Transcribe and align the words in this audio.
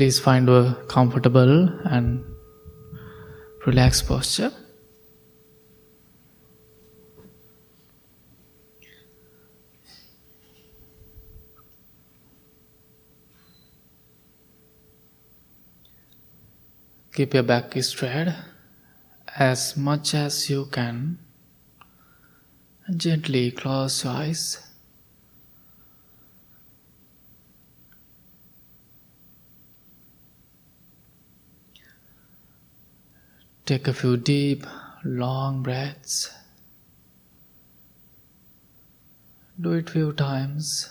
Please 0.00 0.18
find 0.18 0.48
a 0.48 0.82
comfortable 0.88 1.68
and 1.84 2.24
relaxed 3.66 4.08
posture. 4.08 4.50
Keep 17.12 17.34
your 17.34 17.42
back 17.42 17.74
straight 17.82 18.28
as 19.36 19.76
much 19.76 20.14
as 20.14 20.48
you 20.48 20.64
can. 20.72 21.18
Gently 22.96 23.50
close 23.50 24.02
your 24.02 24.14
eyes. 24.14 24.69
Take 33.70 33.86
a 33.86 33.94
few 33.94 34.16
deep, 34.16 34.66
long 35.04 35.62
breaths. 35.62 36.28
Do 39.60 39.74
it 39.74 39.88
few 39.88 40.12
times. 40.12 40.90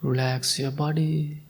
Relax 0.00 0.58
your 0.58 0.70
body 0.70 1.42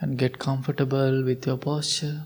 and 0.00 0.16
get 0.16 0.38
comfortable 0.38 1.22
with 1.22 1.46
your 1.46 1.58
posture. 1.58 2.24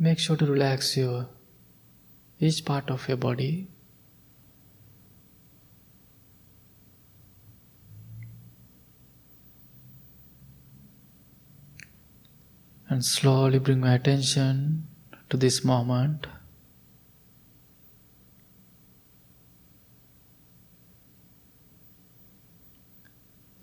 Make 0.00 0.20
sure 0.20 0.36
to 0.36 0.46
relax 0.46 0.96
your 0.96 1.28
each 2.38 2.64
part 2.64 2.88
of 2.88 3.08
your 3.08 3.16
body. 3.16 3.68
And 12.88 13.04
slowly 13.04 13.58
bring 13.58 13.80
my 13.80 13.94
attention 13.94 14.86
to 15.30 15.36
this 15.36 15.64
moment. 15.64 16.28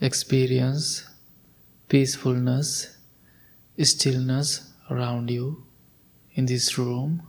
Experience 0.01 1.07
peacefulness, 1.87 2.97
stillness 3.81 4.73
around 4.91 5.31
you 5.31 5.65
in 6.35 6.45
this 6.45 6.77
room. 6.77 7.23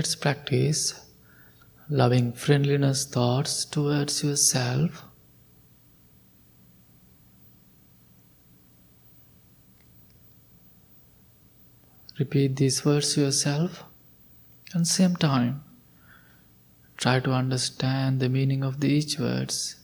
Let's 0.00 0.14
practice 0.14 0.98
loving 1.90 2.32
friendliness 2.32 3.04
thoughts 3.04 3.66
towards 3.66 4.24
yourself. 4.24 5.04
Repeat 12.18 12.56
these 12.56 12.82
words 12.82 13.12
to 13.12 13.20
yourself 13.20 13.84
and 14.72 14.88
same 14.88 15.16
time 15.16 15.64
try 16.96 17.20
to 17.20 17.32
understand 17.32 18.20
the 18.20 18.30
meaning 18.30 18.64
of 18.64 18.80
the 18.80 18.88
each 18.88 19.18
words 19.18 19.76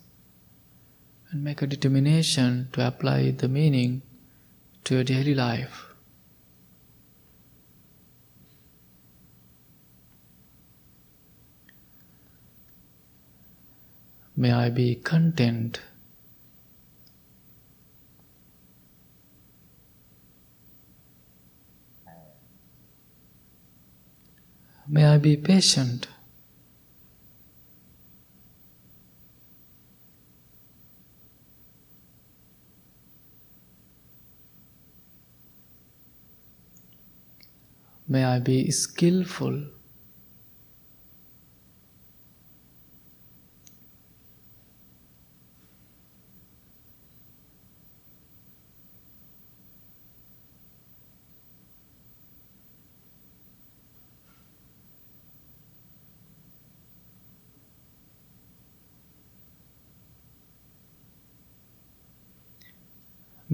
and 1.30 1.44
make 1.44 1.60
a 1.60 1.66
determination 1.66 2.70
to 2.72 2.86
apply 2.86 3.32
the 3.32 3.48
meaning 3.48 4.00
to 4.84 4.94
your 4.94 5.04
daily 5.04 5.34
life. 5.34 5.85
May 14.38 14.52
I 14.52 14.68
be 14.68 14.96
content. 14.96 15.80
May 24.86 25.06
I 25.06 25.16
be 25.16 25.38
patient. 25.38 26.08
May 38.06 38.24
I 38.24 38.38
be 38.38 38.70
skillful. 38.70 39.75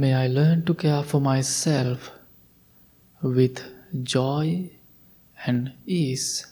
May 0.02 0.14
I 0.14 0.26
learn 0.26 0.64
to 0.64 0.74
care 0.74 1.04
for 1.04 1.20
myself 1.20 2.10
with 3.22 3.62
joy 4.02 4.68
and 5.47 5.74
ease. 5.86 6.52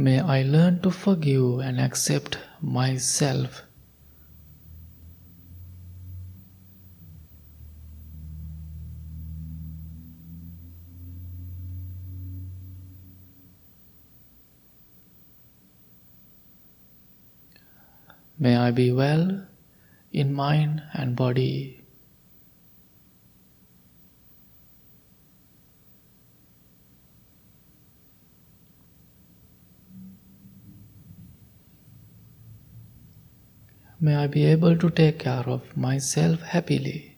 May 0.00 0.18
I 0.18 0.40
learn 0.44 0.80
to 0.80 0.90
forgive 0.90 1.58
and 1.58 1.78
accept 1.78 2.38
myself. 2.62 3.64
May 18.38 18.56
I 18.56 18.70
be 18.70 18.90
well 18.92 19.44
in 20.12 20.32
mind 20.32 20.82
and 20.94 21.14
body. 21.14 21.79
May 34.00 34.16
I 34.16 34.26
be 34.28 34.46
able 34.46 34.76
to 34.78 34.88
take 34.90 35.18
care 35.18 35.44
of 35.46 35.76
myself 35.76 36.40
happily. 36.40 37.09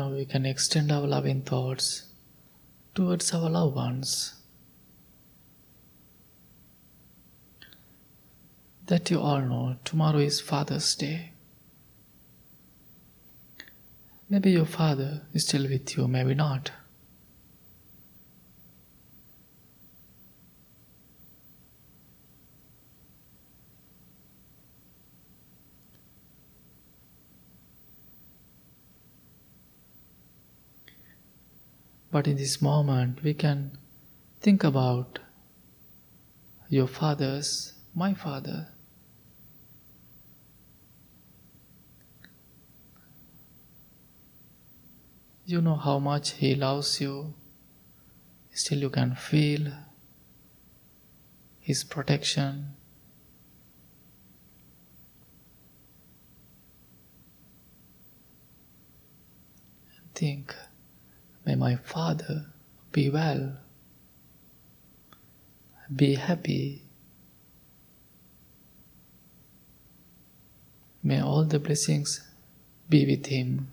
Now 0.00 0.08
we 0.08 0.24
can 0.24 0.46
extend 0.46 0.90
our 0.90 1.06
loving 1.06 1.42
thoughts 1.42 2.04
towards 2.94 3.34
our 3.34 3.50
loved 3.50 3.76
ones. 3.76 4.32
That 8.86 9.10
you 9.10 9.20
all 9.20 9.42
know 9.42 9.76
tomorrow 9.84 10.20
is 10.20 10.40
Father's 10.40 10.94
Day. 10.94 11.32
Maybe 14.30 14.52
your 14.52 14.64
father 14.64 15.26
is 15.34 15.46
still 15.46 15.68
with 15.68 15.94
you, 15.94 16.08
maybe 16.08 16.34
not. 16.34 16.70
But 32.10 32.26
in 32.26 32.36
this 32.36 32.60
moment, 32.60 33.22
we 33.22 33.34
can 33.34 33.78
think 34.40 34.64
about 34.64 35.20
your 36.68 36.88
father's, 36.88 37.74
my 37.94 38.14
father. 38.14 38.68
You 45.44 45.60
know 45.60 45.76
how 45.76 45.98
much 45.98 46.32
he 46.32 46.54
loves 46.54 47.00
you, 47.00 47.34
still, 48.52 48.78
you 48.78 48.90
can 48.90 49.14
feel 49.14 49.72
his 51.60 51.84
protection. 51.84 52.74
Think. 60.14 60.54
May 61.44 61.54
my 61.54 61.76
father 61.76 62.46
be 62.92 63.10
well, 63.10 63.56
be 65.94 66.14
happy. 66.14 66.82
May 71.02 71.20
all 71.22 71.44
the 71.44 71.58
blessings 71.58 72.20
be 72.88 73.06
with 73.06 73.26
him. 73.26 73.68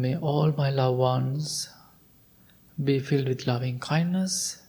May 0.00 0.16
all 0.16 0.52
my 0.56 0.70
loved 0.70 0.98
ones 0.98 1.68
be 2.82 3.00
filled 3.00 3.28
with 3.28 3.46
loving 3.46 3.78
kindness. 3.78 4.62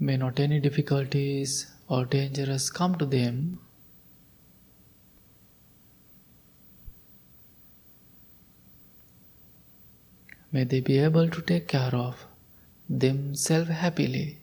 May 0.00 0.16
not 0.16 0.40
any 0.40 0.58
difficulties 0.58 1.68
or 1.86 2.06
dangers 2.06 2.70
come 2.70 2.96
to 2.96 3.06
them. 3.06 3.60
May 10.50 10.64
they 10.64 10.80
be 10.80 10.98
able 10.98 11.30
to 11.30 11.40
take 11.40 11.68
care 11.68 11.94
of 11.94 12.26
themselves 12.88 13.70
happily. 13.70 14.39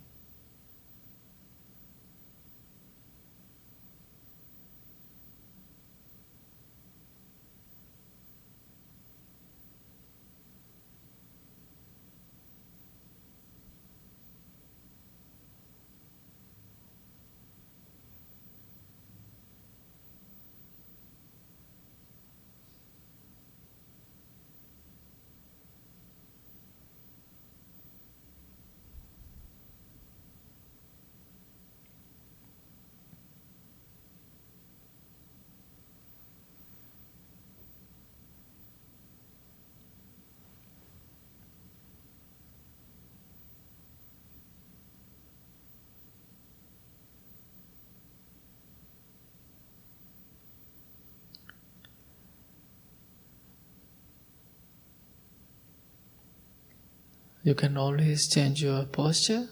You 57.48 57.56
can 57.56 57.78
always 57.78 58.28
change 58.28 58.62
your 58.62 58.84
posture, 58.84 59.48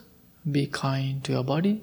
be 0.51 0.67
kind 0.67 1.23
to 1.23 1.31
your 1.31 1.45
body. 1.45 1.81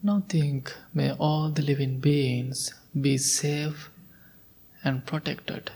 Now 0.00 0.16
think, 0.28 0.74
may 0.92 1.12
all 1.12 1.50
the 1.50 1.62
living 1.62 2.00
beings 2.00 2.74
be 3.00 3.16
safe 3.18 3.90
and 4.84 5.04
protected. 5.06 5.70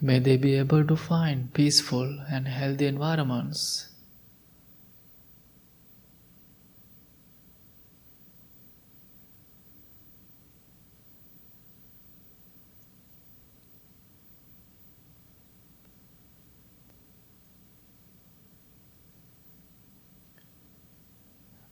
May 0.00 0.18
they 0.18 0.36
be 0.36 0.54
able 0.54 0.86
to 0.86 0.96
find 0.96 1.52
peaceful 1.54 2.20
and 2.30 2.46
healthy 2.46 2.86
environments. 2.86 3.88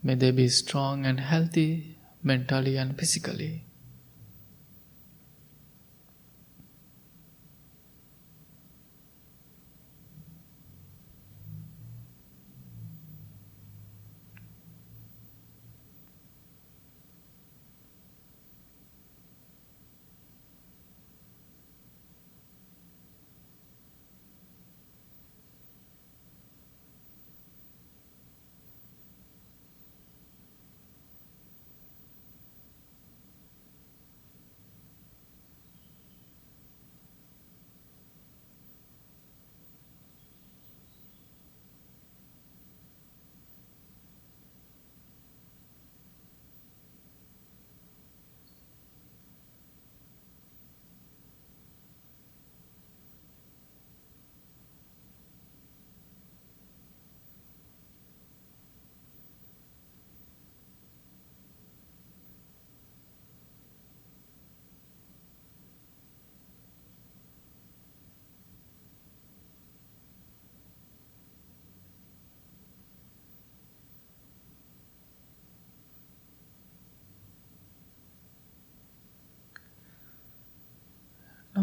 May 0.04 0.14
they 0.14 0.32
be 0.32 0.48
strong 0.50 1.06
and 1.06 1.18
healthy 1.18 1.98
mentally 2.22 2.76
and 2.76 2.96
physically. 2.98 3.63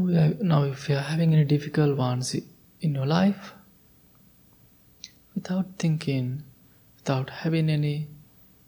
Now, 0.01 0.29
we 0.29 0.43
now 0.43 0.63
if 0.63 0.89
you 0.89 0.96
are 0.96 1.01
having 1.01 1.34
any 1.34 1.43
difficult 1.46 1.96
ones 1.96 2.36
in 2.81 2.96
your 2.96 3.05
life, 3.05 3.53
without 5.36 5.77
thinking, 5.77 6.43
without 6.98 7.29
having 7.29 7.70
any 7.70 8.08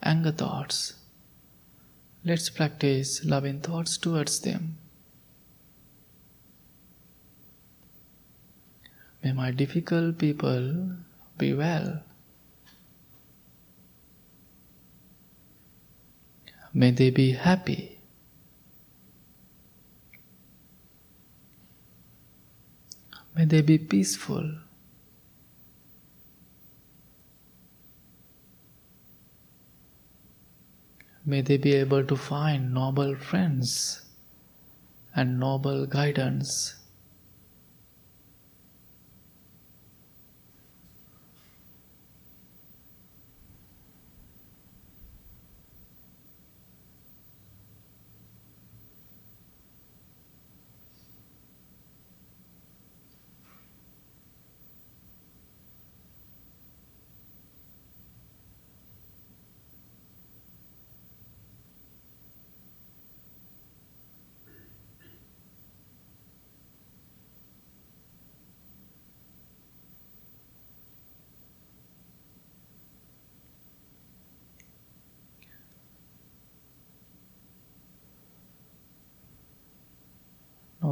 anger 0.03 0.31
thoughts, 0.31 0.93
let's 2.23 2.49
practice 2.51 3.25
loving 3.25 3.61
thoughts 3.61 3.97
towards 3.97 4.41
them. 4.41 4.77
May 9.23 9.31
my 9.31 9.49
difficult 9.49 10.19
people 10.19 10.97
be 11.39 11.53
well. 11.53 12.03
May 16.73 16.91
they 16.91 17.09
be 17.09 17.31
happy. 17.31 17.92
May 23.35 23.45
they 23.45 23.61
be 23.61 23.77
peaceful. 23.79 24.59
May 31.25 31.41
they 31.41 31.57
be 31.57 31.73
able 31.73 32.05
to 32.05 32.15
find 32.15 32.73
noble 32.73 33.15
friends 33.15 34.01
and 35.15 35.39
noble 35.39 35.85
guidance. 35.87 36.75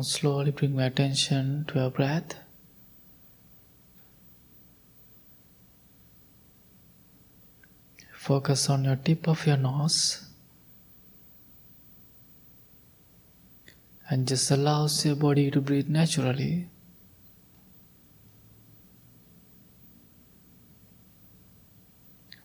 Slowly 0.04 0.52
bring 0.52 0.76
my 0.76 0.86
attention 0.86 1.66
to 1.68 1.80
your 1.80 1.92
breath. 1.92 2.36
Focus 8.14 8.70
on 8.70 8.84
your 8.84 8.96
tip 8.96 9.28
of 9.28 9.46
your 9.46 9.58
nose 9.58 10.26
and 14.10 14.28
just 14.28 14.50
allows 14.50 15.06
your 15.06 15.16
body 15.16 15.52
to 15.52 15.62
breathe 15.62 15.88
naturally. 15.88 16.68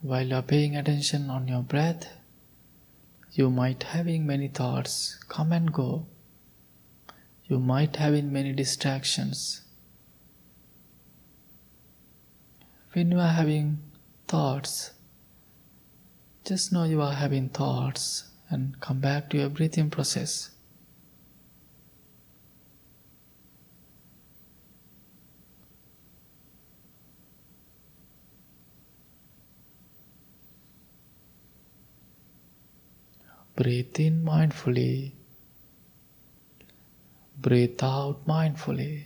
While 0.02 0.26
you 0.26 0.34
are 0.36 0.42
paying 0.42 0.76
attention 0.76 1.30
on 1.30 1.48
your 1.48 1.62
breath, 1.62 2.06
you 3.32 3.50
might 3.50 3.82
having 3.82 4.26
many 4.26 4.48
thoughts 4.48 5.18
come 5.28 5.52
and 5.52 5.72
go 5.72 6.06
you 7.48 7.60
might 7.60 7.96
have 7.96 8.14
in 8.14 8.32
many 8.32 8.52
distractions. 8.52 9.62
When 12.92 13.12
you 13.12 13.20
are 13.20 13.32
having 13.32 13.78
thoughts, 14.26 14.92
just 16.44 16.72
know 16.72 16.84
you 16.84 17.02
are 17.02 17.12
having 17.12 17.48
thoughts 17.48 18.24
and 18.48 18.80
come 18.80 19.00
back 19.00 19.30
to 19.30 19.38
your 19.38 19.48
breathing 19.48 19.90
process. 19.90 20.50
Breathe 33.54 33.98
in 33.98 34.22
mindfully 34.22 35.12
Breathe 37.46 37.78
out 37.84 38.26
mindfully. 38.26 39.04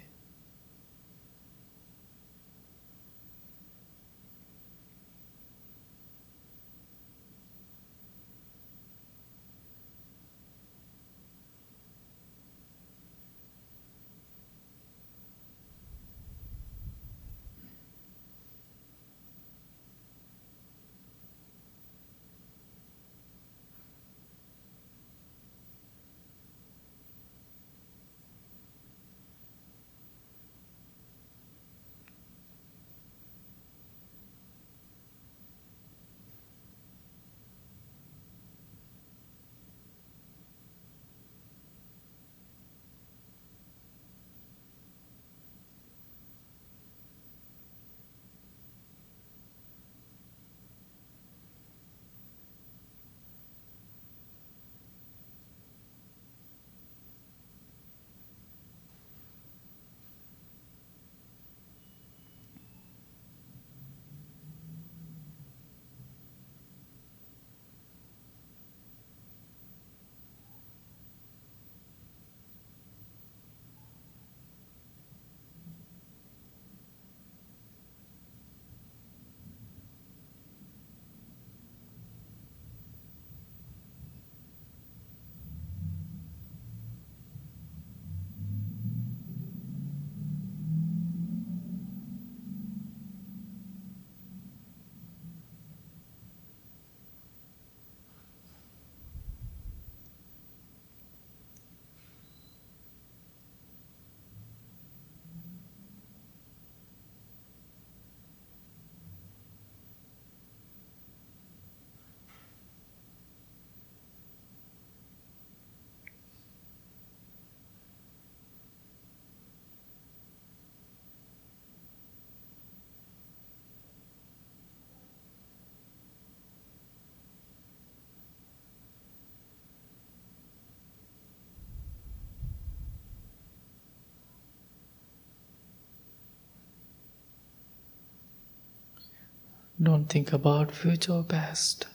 Don't 139.82 140.06
think 140.06 140.34
about 140.34 140.72
future 140.72 141.12
or 141.12 141.24
past. 141.24 141.86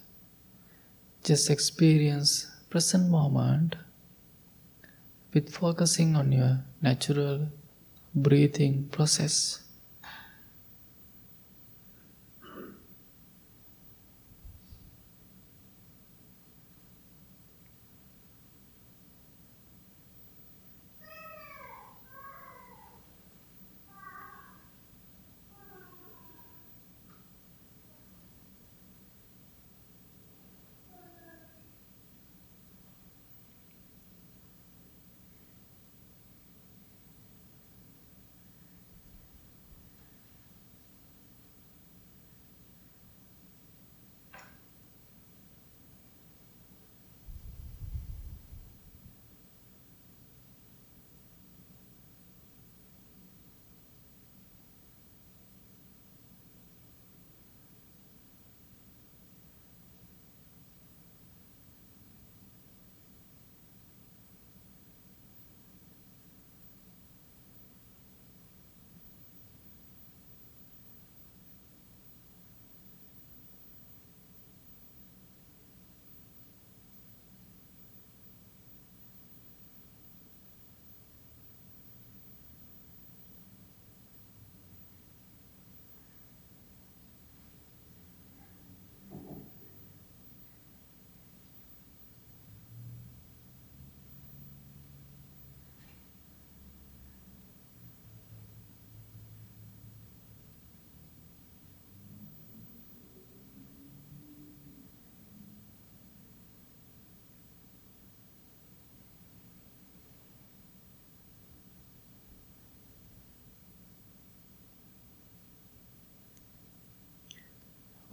Just 1.23 1.51
experience 1.51 2.47
present 2.71 3.09
moment 3.11 3.75
with 5.33 5.53
focusing 5.53 6.15
on 6.15 6.31
your 6.31 6.63
natural 6.81 7.49
breathing 8.15 8.87
process. 8.91 9.64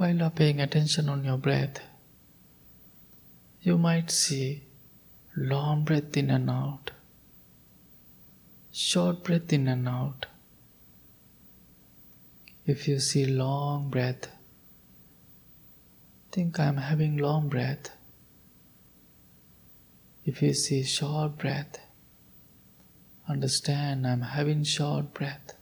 While 0.03 0.17
you 0.17 0.25
are 0.25 0.31
paying 0.31 0.61
attention 0.61 1.09
on 1.09 1.23
your 1.23 1.39
breath, 1.39 1.79
you 3.61 3.79
might 3.79 4.11
see 4.11 4.65
long 5.37 5.85
breath 5.85 6.17
in 6.17 6.29
and 6.29 6.51
out, 6.51 6.91
short 8.73 9.23
breath 9.23 9.53
in 9.53 9.69
and 9.69 9.87
out. 9.87 10.27
If 12.67 12.89
you 12.89 12.99
see 12.99 13.27
long 13.27 13.91
breath, 13.91 14.27
think 16.33 16.59
I 16.59 16.65
am 16.65 16.79
having 16.79 17.17
long 17.17 17.49
breath. 17.49 17.91
If 20.25 20.43
you 20.43 20.53
see 20.53 20.83
short 20.83 21.39
breath, 21.39 21.79
understand 23.29 24.05
I 24.05 24.11
am 24.11 24.23
having 24.23 24.65
short 24.65 25.15
breath. 25.15 25.53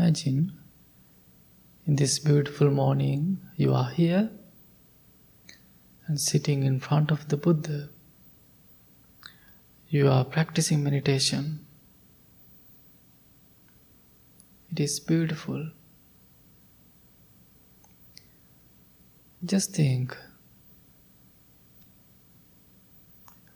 Imagine 0.00 0.58
in 1.86 1.96
this 1.96 2.18
beautiful 2.18 2.70
morning 2.70 3.38
you 3.56 3.74
are 3.74 3.90
here 3.90 4.30
and 6.06 6.18
sitting 6.18 6.62
in 6.62 6.80
front 6.80 7.10
of 7.10 7.28
the 7.28 7.36
Buddha. 7.36 7.90
You 9.90 10.08
are 10.08 10.24
practicing 10.24 10.82
meditation. 10.82 11.66
It 14.70 14.80
is 14.80 14.98
beautiful. 15.00 15.68
Just 19.44 19.74
think. 19.74 20.16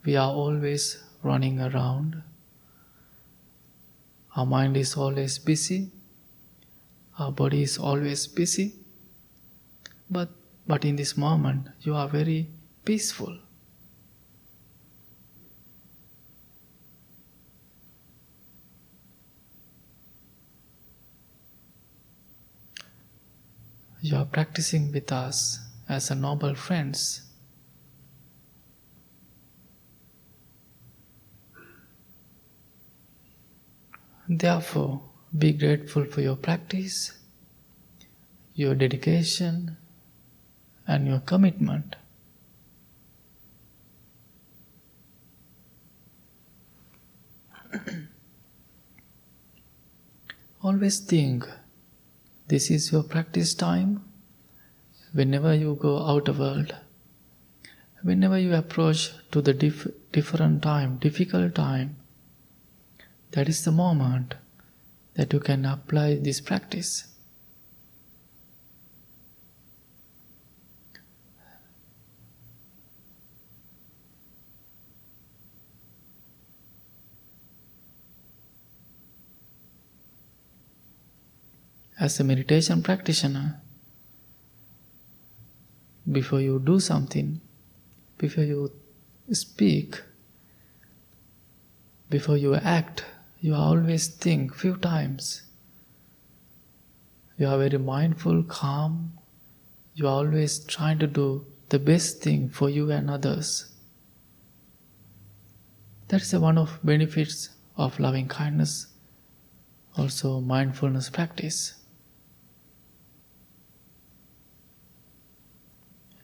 We 0.05 0.15
are 0.15 0.31
always 0.31 1.03
running 1.23 1.59
around. 1.59 2.21
Our 4.35 4.45
mind 4.45 4.77
is 4.77 4.95
always 4.95 5.39
busy. 5.39 5.89
Our 7.17 7.31
body 7.31 7.63
is 7.63 7.77
always 7.77 8.27
busy. 8.27 8.75
But, 10.09 10.29
but 10.67 10.83
in 10.83 10.97
this 10.97 11.15
moment, 11.15 11.69
you 11.81 11.95
are 11.95 12.09
very 12.09 12.49
peaceful. 12.83 13.39
You 24.01 24.17
are 24.17 24.25
practicing 24.25 24.91
with 24.91 25.11
us 25.11 25.59
as 25.89 26.11
a 26.11 26.15
noble 26.15 26.53
friends. 26.53 27.23
Therefore, 34.27 35.01
be 35.37 35.51
grateful 35.51 36.05
for 36.05 36.21
your 36.21 36.35
practice, 36.37 37.17
your 38.53 38.73
dedication, 38.75 39.75
and 40.87 41.07
your 41.07 41.19
commitment. 41.19 41.95
Always 50.63 50.99
think 50.99 51.45
this 52.47 52.71
is 52.71 52.93
your 52.93 53.03
practice 53.03 53.53
time. 53.53 54.05
Whenever 55.11 55.53
you 55.53 55.75
go 55.75 56.07
out 56.07 56.29
of 56.29 56.39
world, 56.39 56.73
whenever 58.03 58.39
you 58.39 58.53
approach 58.53 59.11
to 59.31 59.41
the 59.41 59.53
dif- 59.53 59.87
different 60.13 60.61
time, 60.61 60.97
difficult 60.97 61.55
time, 61.55 61.97
that 63.31 63.49
is 63.49 63.65
the 63.65 63.71
moment 63.71 64.35
that 65.15 65.31
you 65.33 65.39
can 65.39 65.65
apply 65.65 66.15
this 66.15 66.41
practice. 66.41 67.15
as 81.99 82.19
a 82.19 82.23
meditation 82.23 82.83
practitioner, 82.83 83.61
before 86.11 86.41
you 86.41 86.59
do 86.59 86.79
something, 86.79 87.41
before 88.17 88.43
you 88.43 88.71
speak, 89.31 90.01
before 92.09 92.37
you 92.37 92.53
act, 92.55 93.05
you 93.45 93.53
always 93.53 94.07
think 94.07 94.55
few 94.55 94.75
times. 94.75 95.43
You 97.37 97.47
are 97.47 97.59
very 97.59 97.77
mindful, 97.77 98.41
calm. 98.43 99.19
You 99.93 100.07
are 100.07 100.15
always 100.21 100.57
trying 100.59 100.97
to 100.99 101.05
do 101.05 101.45
the 101.69 101.77
best 101.77 102.23
thing 102.23 102.49
for 102.49 102.71
you 102.71 102.89
and 102.89 103.07
others. 103.07 103.67
That 106.07 106.23
is 106.23 106.33
one 106.33 106.57
of 106.57 106.79
benefits 106.83 107.49
of 107.77 107.99
loving 107.99 108.27
kindness, 108.27 108.87
also 109.95 110.39
mindfulness 110.39 111.11
practice. 111.11 111.75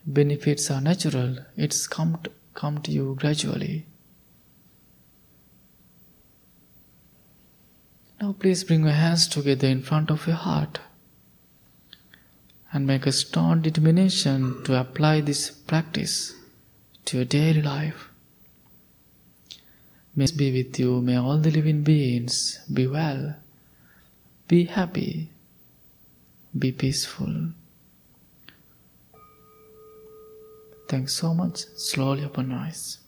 benefits 0.07 0.71
are 0.71 0.81
natural, 0.81 1.37
it's 1.55 1.85
come 1.85 2.19
to, 2.23 2.31
come 2.55 2.81
to 2.81 2.91
you 2.91 3.15
gradually. 3.19 3.85
Now, 8.21 8.33
please 8.33 8.63
bring 8.63 8.83
your 8.83 8.91
hands 8.91 9.27
together 9.27 9.67
in 9.67 9.81
front 9.81 10.11
of 10.11 10.27
your 10.27 10.35
heart 10.35 10.79
and 12.71 12.85
make 12.85 13.07
a 13.07 13.11
strong 13.11 13.61
determination 13.63 14.63
to 14.65 14.79
apply 14.79 15.21
this 15.21 15.49
practice 15.49 16.35
to 17.05 17.17
your 17.17 17.25
daily 17.25 17.63
life. 17.63 18.09
May 20.15 20.27
be 20.37 20.51
with 20.51 20.79
you, 20.79 21.01
may 21.01 21.15
all 21.15 21.39
the 21.39 21.49
living 21.49 21.81
beings 21.81 22.59
be 22.71 22.85
well, 22.85 23.37
be 24.47 24.65
happy, 24.65 25.31
be 26.57 26.71
peaceful. 26.71 27.53
Thanks 30.87 31.15
so 31.15 31.33
much. 31.33 31.65
Slowly 31.75 32.25
open 32.25 32.51
your 32.51 32.59
eyes. 32.59 33.00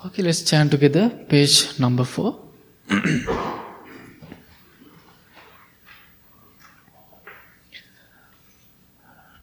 Okay, 0.00 0.22
let's 0.22 0.42
chant 0.42 0.70
together. 0.70 1.10
Page 1.28 1.76
number 1.80 2.04
four. 2.04 2.30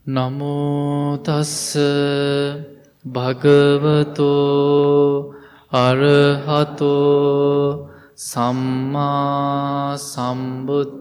නමෝ 0.07 1.17
තස්ස 1.25 1.75
භගවතෝ 3.05 4.29
අරහතෝ 5.73 6.95
සම්මා 8.15 9.97
සම්බුද්ධ 9.97 10.95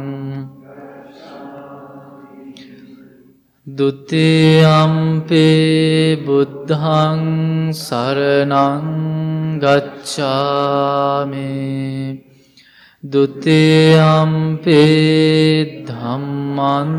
දුතියම්පේ 3.67 5.35
බුද්ධං 6.25 7.21
සරනං 7.75 8.87
ගච්ඡාමේ 9.59 11.11
දුතියම්පේ 13.03 14.71
ධම්මන් 15.85 16.91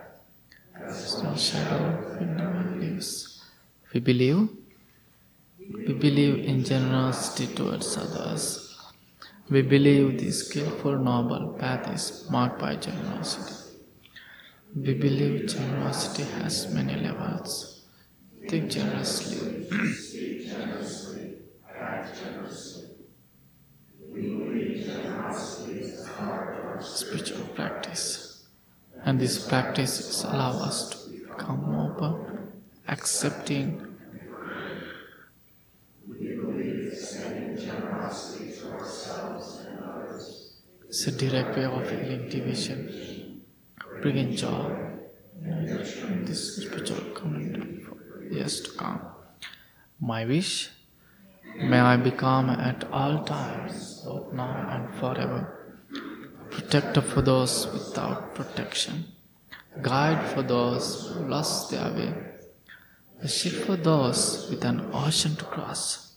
There's 0.80 1.24
no 1.24 1.36
shadow 1.36 2.18
in 2.20 2.38
never 2.38 2.76
leaves. 2.80 3.44
We 3.94 4.00
believe. 4.00 4.50
We 5.60 5.94
believe 5.94 6.46
in 6.46 6.64
generosity 6.64 7.54
towards 7.54 7.98
others. 7.98 8.76
We 9.50 9.62
believe 9.62 10.20
the 10.20 10.32
skillful 10.32 10.98
noble 10.98 11.56
path 11.60 11.94
is 11.94 12.28
marked 12.30 12.60
by 12.60 12.76
generosity. 12.76 13.56
We 14.76 14.94
believe 14.94 15.48
generosity 15.48 16.24
has 16.40 16.74
many 16.74 16.96
levels. 16.96 17.82
Think 18.48 18.72
generously. 18.72 19.68
Spiritual 26.80 27.48
practice. 27.56 28.46
And 29.08 29.22
these 29.22 29.40
practices 29.40 30.26
allow 30.26 30.52
us 30.68 30.90
to 30.90 30.98
become 31.12 31.64
open, 31.74 32.52
accepting, 32.90 33.88
It's 40.90 41.08
a 41.08 41.12
direct 41.12 41.56
way 41.56 41.66
of 41.66 41.90
healing 41.90 42.28
division, 42.28 43.44
bringing 44.02 44.36
joy 44.36 44.76
in 45.42 46.26
this 46.26 46.58
spiritual 46.58 47.12
community 47.14 47.80
for 47.80 48.24
years 48.30 48.60
to 48.62 48.72
come. 48.72 49.02
My 50.02 50.26
wish, 50.26 50.70
may 51.56 51.80
I 51.80 51.96
become 51.96 52.50
at 52.50 52.84
all 52.92 53.24
times, 53.24 54.02
both 54.04 54.34
now 54.34 54.68
and 54.70 54.94
forever, 55.00 55.57
protector 56.58 57.02
for 57.02 57.22
those 57.22 57.68
without 57.74 58.34
protection, 58.36 59.06
guide 59.82 60.24
for 60.32 60.42
those 60.42 61.12
who 61.12 61.28
lost 61.28 61.72
their 61.72 61.92
way, 61.94 62.14
a 63.22 63.28
ship 63.28 63.54
for 63.66 63.78
those 63.78 64.50
with 64.50 64.64
an 64.66 64.90
ocean 64.94 65.36
to 65.36 65.46
cross, 65.46 66.16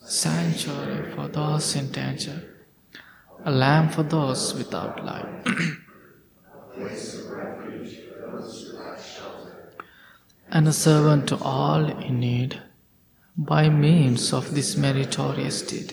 sanctuary 0.00 1.12
for 1.14 1.28
those 1.28 1.76
in 1.76 1.90
danger 1.90 2.38
a 3.46 3.50
lamp 3.50 3.92
for 3.92 4.02
those 4.02 4.54
without 4.54 5.04
light. 5.04 5.26
and 10.50 10.68
a 10.68 10.72
servant 10.72 11.28
to 11.28 11.36
all 11.42 11.84
in 11.84 12.20
need 12.20 12.62
by 13.36 13.68
means 13.68 14.32
of 14.32 14.54
this 14.54 14.76
meritorious 14.76 15.60
deed. 15.62 15.90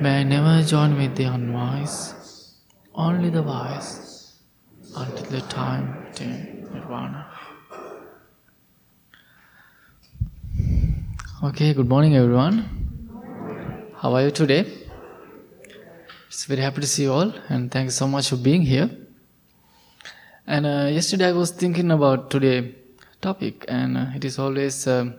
May 0.00 0.20
I 0.20 0.22
never 0.24 0.66
join 0.66 0.96
with 0.96 1.14
the 1.16 1.24
unwise, 1.24 2.14
only 2.96 3.28
the 3.28 3.42
wise, 3.42 4.38
until 4.96 5.26
the 5.26 5.40
time 5.48 6.06
attain 6.08 6.66
nirvana. 6.72 7.26
Okay, 11.44 11.74
good 11.74 11.88
morning, 11.88 12.16
everyone. 12.16 12.56
How 13.98 14.14
are 14.14 14.22
you 14.22 14.30
today? 14.30 14.64
It's 16.28 16.46
very 16.46 16.62
happy 16.62 16.80
to 16.80 16.86
see 16.86 17.02
you 17.02 17.12
all, 17.12 17.34
and 17.50 17.70
thanks 17.70 17.94
so 17.94 18.08
much 18.08 18.30
for 18.30 18.36
being 18.36 18.62
here. 18.62 18.90
And 20.46 20.64
uh, 20.64 20.88
yesterday 20.90 21.28
I 21.28 21.32
was 21.32 21.50
thinking 21.50 21.90
about 21.90 22.30
today 22.30 22.76
topic, 23.20 23.66
and 23.68 23.98
uh, 23.98 24.06
it 24.14 24.24
is 24.24 24.38
always 24.38 24.86
uh, 24.86 25.12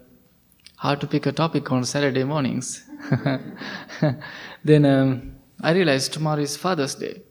how 0.77 0.95
to 0.95 1.05
pick 1.05 1.27
a 1.27 1.31
topic 1.31 1.71
on 1.71 1.85
Saturday 1.85 2.23
mornings. 2.23 2.83
then 4.63 4.85
um, 4.85 5.35
I 5.61 5.73
realized 5.73 6.13
tomorrow 6.13 6.41
is 6.41 6.57
Father's 6.57 6.95
Day. 6.95 7.21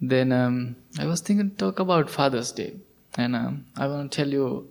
Then 0.00 0.32
um, 0.32 0.76
I 0.98 1.06
was 1.06 1.20
thinking 1.20 1.50
to 1.50 1.56
talk 1.56 1.78
about 1.78 2.10
Father's 2.10 2.52
Day, 2.52 2.74
and 3.16 3.34
um, 3.34 3.66
I 3.76 3.86
want 3.86 4.12
to 4.12 4.16
tell 4.16 4.28
you 4.28 4.68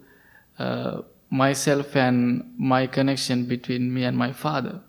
uh, 0.60 1.02
myself 1.30 1.96
and 1.96 2.54
my 2.58 2.88
connection 2.88 3.46
between 3.46 3.94
me 3.94 4.04
and 4.04 4.18
my 4.18 4.32
father, 4.32 4.82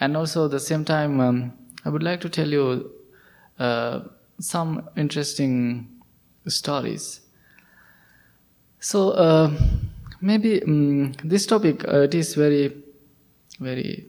and 0.00 0.16
also 0.16 0.44
at 0.44 0.50
the 0.50 0.60
same 0.60 0.84
time 0.84 1.20
um, 1.20 1.52
I 1.84 1.88
would 1.88 2.02
like 2.02 2.20
to 2.20 2.28
tell 2.28 2.48
you 2.48 2.90
uh, 3.58 4.00
some 4.38 4.88
interesting 4.96 5.88
stories. 6.46 7.20
So 8.80 9.10
uh, 9.10 9.50
maybe 10.20 10.62
um, 10.62 11.12
this 11.24 11.46
topic 11.46 11.86
uh, 11.88 12.00
it 12.00 12.14
is 12.14 12.34
very, 12.34 12.76
very, 13.58 14.08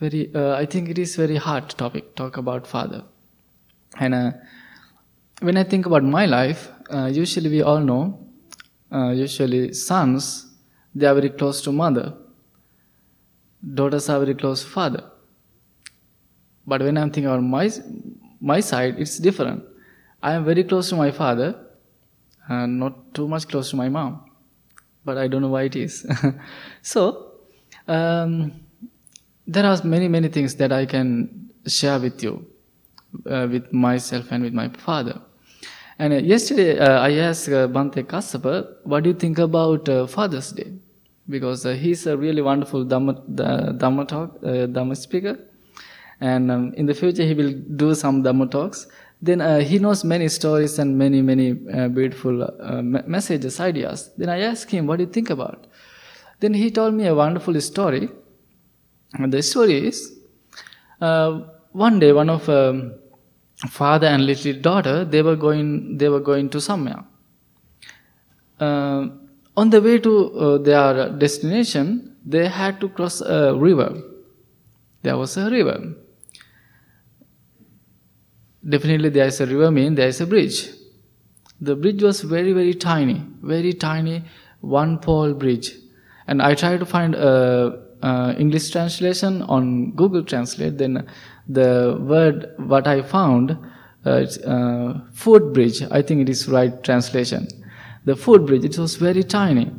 very. 0.00 0.34
Uh, 0.34 0.54
I 0.54 0.66
think 0.66 0.88
it 0.88 0.98
is 0.98 1.14
very 1.14 1.36
hard 1.36 1.68
topic 1.70 2.16
talk 2.16 2.36
about 2.36 2.66
father, 2.66 3.04
and 4.00 4.14
uh, 4.14 4.32
when 5.40 5.56
I 5.56 5.62
think 5.62 5.86
about 5.86 6.02
my 6.02 6.26
life, 6.26 6.68
uh, 6.92 7.06
usually 7.06 7.48
we 7.48 7.62
all 7.62 7.80
know, 7.80 8.26
uh, 8.92 9.10
usually 9.10 9.72
sons 9.72 10.46
they 10.94 11.06
are 11.06 11.14
very 11.14 11.30
close 11.30 11.62
to 11.62 11.70
mother, 11.72 12.14
daughters 13.74 14.08
are 14.08 14.18
very 14.18 14.34
close 14.34 14.64
to 14.64 14.68
father. 14.68 15.04
But 16.66 16.82
when 16.82 16.98
I'm 16.98 17.10
thinking 17.10 17.26
about 17.26 17.42
my 17.42 17.70
my 18.40 18.60
side, 18.60 18.98
it's 18.98 19.18
different. 19.18 19.64
I 20.22 20.32
am 20.32 20.44
very 20.44 20.64
close 20.64 20.88
to 20.90 20.96
my 20.96 21.10
father, 21.10 21.54
and 22.48 22.78
not 22.78 23.14
too 23.14 23.28
much 23.28 23.48
close 23.48 23.70
to 23.70 23.76
my 23.76 23.88
mom. 23.88 24.24
But 25.04 25.18
I 25.18 25.28
don't 25.28 25.42
know 25.42 25.48
why 25.48 25.62
it 25.62 25.76
is. 25.76 26.06
so, 26.82 27.32
um, 27.88 28.52
there 29.46 29.64
are 29.64 29.80
many, 29.84 30.08
many 30.08 30.28
things 30.28 30.54
that 30.56 30.72
I 30.72 30.86
can 30.86 31.50
share 31.66 31.98
with 31.98 32.22
you, 32.22 32.34
uh, 32.34 32.59
with 33.24 33.72
myself 33.72 34.26
and 34.30 34.42
with 34.42 34.52
my 34.52 34.68
father. 34.68 35.20
And 35.98 36.12
uh, 36.12 36.16
yesterday, 36.16 36.78
uh, 36.78 37.00
I 37.00 37.12
asked 37.14 37.48
uh, 37.48 37.68
Bhante 37.68 38.02
Kassapa, 38.04 38.76
what 38.84 39.02
do 39.02 39.10
you 39.10 39.16
think 39.16 39.38
about 39.38 39.88
uh, 39.88 40.06
Father's 40.06 40.52
Day? 40.52 40.72
Because 41.28 41.66
uh, 41.66 41.72
he's 41.72 42.06
a 42.06 42.16
really 42.16 42.40
wonderful 42.40 42.84
Dhamma, 42.86 43.20
Dhamma 43.78 44.08
talk, 44.08 44.36
uh, 44.42 44.66
Dhamma 44.66 44.96
speaker. 44.96 45.38
And 46.20 46.50
um, 46.50 46.72
in 46.74 46.86
the 46.86 46.94
future, 46.94 47.22
he 47.22 47.34
will 47.34 47.52
do 47.52 47.94
some 47.94 48.22
Dhamma 48.22 48.50
talks 48.50 48.86
then 49.22 49.40
uh, 49.40 49.60
he 49.60 49.78
knows 49.78 50.02
many 50.02 50.28
stories 50.28 50.78
and 50.78 50.96
many 50.96 51.20
many 51.20 51.50
uh, 51.72 51.88
beautiful 51.88 52.42
uh, 52.42 52.82
messages 52.82 53.60
ideas 53.60 54.10
then 54.16 54.28
i 54.28 54.40
asked 54.40 54.70
him 54.70 54.86
what 54.86 54.96
do 54.96 55.04
you 55.04 55.10
think 55.10 55.30
about 55.30 55.66
then 56.40 56.54
he 56.54 56.70
told 56.70 56.94
me 56.94 57.06
a 57.06 57.14
wonderful 57.14 57.60
story 57.60 58.08
and 59.14 59.32
the 59.32 59.42
story 59.42 59.88
is 59.88 60.12
uh, 61.00 61.40
one 61.72 61.98
day 61.98 62.12
one 62.12 62.30
of 62.30 62.48
um, 62.48 62.94
father 63.68 64.06
and 64.06 64.26
little 64.26 64.54
daughter 64.54 65.04
they 65.04 65.22
were 65.22 65.36
going 65.36 65.96
they 65.98 66.08
were 66.08 66.20
going 66.20 66.48
to 66.48 66.60
somewhere 66.60 67.04
uh, 68.60 69.08
on 69.56 69.70
the 69.70 69.80
way 69.80 69.98
to 69.98 70.32
uh, 70.32 70.58
their 70.58 71.10
destination 71.10 72.16
they 72.24 72.46
had 72.48 72.80
to 72.80 72.88
cross 72.88 73.20
a 73.20 73.54
river. 73.54 74.02
There 75.02 75.16
was 75.16 75.36
a 75.36 75.50
river. 75.50 75.94
Definitely 78.68 79.08
there 79.08 79.26
is 79.26 79.40
a 79.40 79.46
river 79.46 79.70
mean 79.70 79.94
there 79.94 80.08
is 80.08 80.20
a 80.20 80.26
bridge. 80.26 80.68
The 81.60 81.76
bridge 81.76 82.02
was 82.02 82.20
very 82.20 82.52
very 82.52 82.74
tiny 82.74 83.22
very 83.42 83.72
tiny 83.72 84.24
one 84.60 84.98
pole 84.98 85.32
bridge. 85.32 85.72
And 86.26 86.42
i 86.42 86.54
tried 86.54 86.80
to 86.80 86.86
find 86.86 87.14
a, 87.14 87.86
english 88.38 88.70
translation 88.70 89.42
on 89.42 89.90
google 89.92 90.22
translate 90.24 90.78
then 90.78 91.06
the 91.58 91.98
word 92.00 92.54
what 92.72 92.86
i 92.86 93.00
found 93.02 93.50
uh, 94.06 94.12
it's 94.24 94.38
uh, 94.38 95.00
footbridge 95.12 95.82
i 95.90 96.02
think 96.02 96.20
it 96.20 96.28
is 96.28 96.48
right 96.48 96.82
translation. 96.82 97.46
The 98.06 98.16
footbridge 98.16 98.64
it 98.64 98.78
was 98.78 98.96
very 98.96 99.22
tiny. 99.22 99.70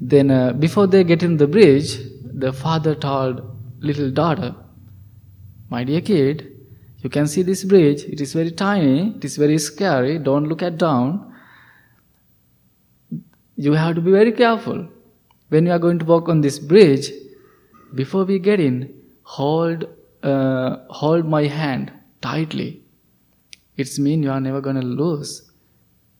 Then 0.00 0.30
uh, 0.30 0.52
before 0.54 0.86
they 0.86 1.04
get 1.04 1.22
in 1.22 1.36
the 1.36 1.46
bridge 1.46 1.98
the 2.44 2.52
father 2.52 2.94
told 2.94 3.42
little 3.80 4.10
daughter 4.10 4.54
my 5.68 5.84
dear 5.84 6.00
kid 6.00 6.50
you 7.02 7.08
can 7.08 7.26
see 7.26 7.42
this 7.42 7.64
bridge, 7.64 8.04
it 8.04 8.20
is 8.20 8.34
very 8.34 8.50
tiny, 8.50 9.14
it 9.16 9.24
is 9.24 9.36
very 9.36 9.58
scary, 9.58 10.18
don't 10.18 10.46
look 10.46 10.62
at 10.62 10.76
down. 10.76 11.34
You 13.56 13.72
have 13.72 13.94
to 13.94 14.00
be 14.02 14.10
very 14.10 14.32
careful. 14.32 14.86
When 15.48 15.66
you 15.66 15.72
are 15.72 15.78
going 15.78 15.98
to 15.98 16.04
walk 16.04 16.28
on 16.28 16.42
this 16.42 16.58
bridge, 16.58 17.10
before 17.94 18.24
we 18.24 18.38
get 18.38 18.60
in, 18.60 18.94
hold, 19.22 19.86
uh, 20.22 20.76
hold 20.88 21.26
my 21.26 21.46
hand 21.46 21.92
tightly. 22.20 22.82
It's 23.76 23.98
mean 23.98 24.22
you 24.22 24.30
are 24.30 24.40
never 24.40 24.60
going 24.60 24.76
to 24.76 24.86
lose. 24.86 25.50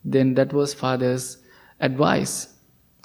Then 0.05 0.35
that 0.35 0.53
was 0.53 0.73
father's 0.73 1.39
advice. 1.81 2.55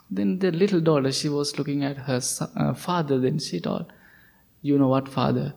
Then 0.10 0.40
the 0.40 0.52
little 0.52 0.80
daughter, 0.80 1.12
she 1.12 1.30
was 1.30 1.58
looking 1.58 1.84
at 1.84 1.98
her 1.98 2.22
uh, 2.56 2.74
father, 2.74 3.20
then 3.20 3.40
she 3.40 3.60
told, 3.60 3.92
You 4.62 4.78
know 4.78 4.88
what, 4.88 5.10
father? 5.10 5.56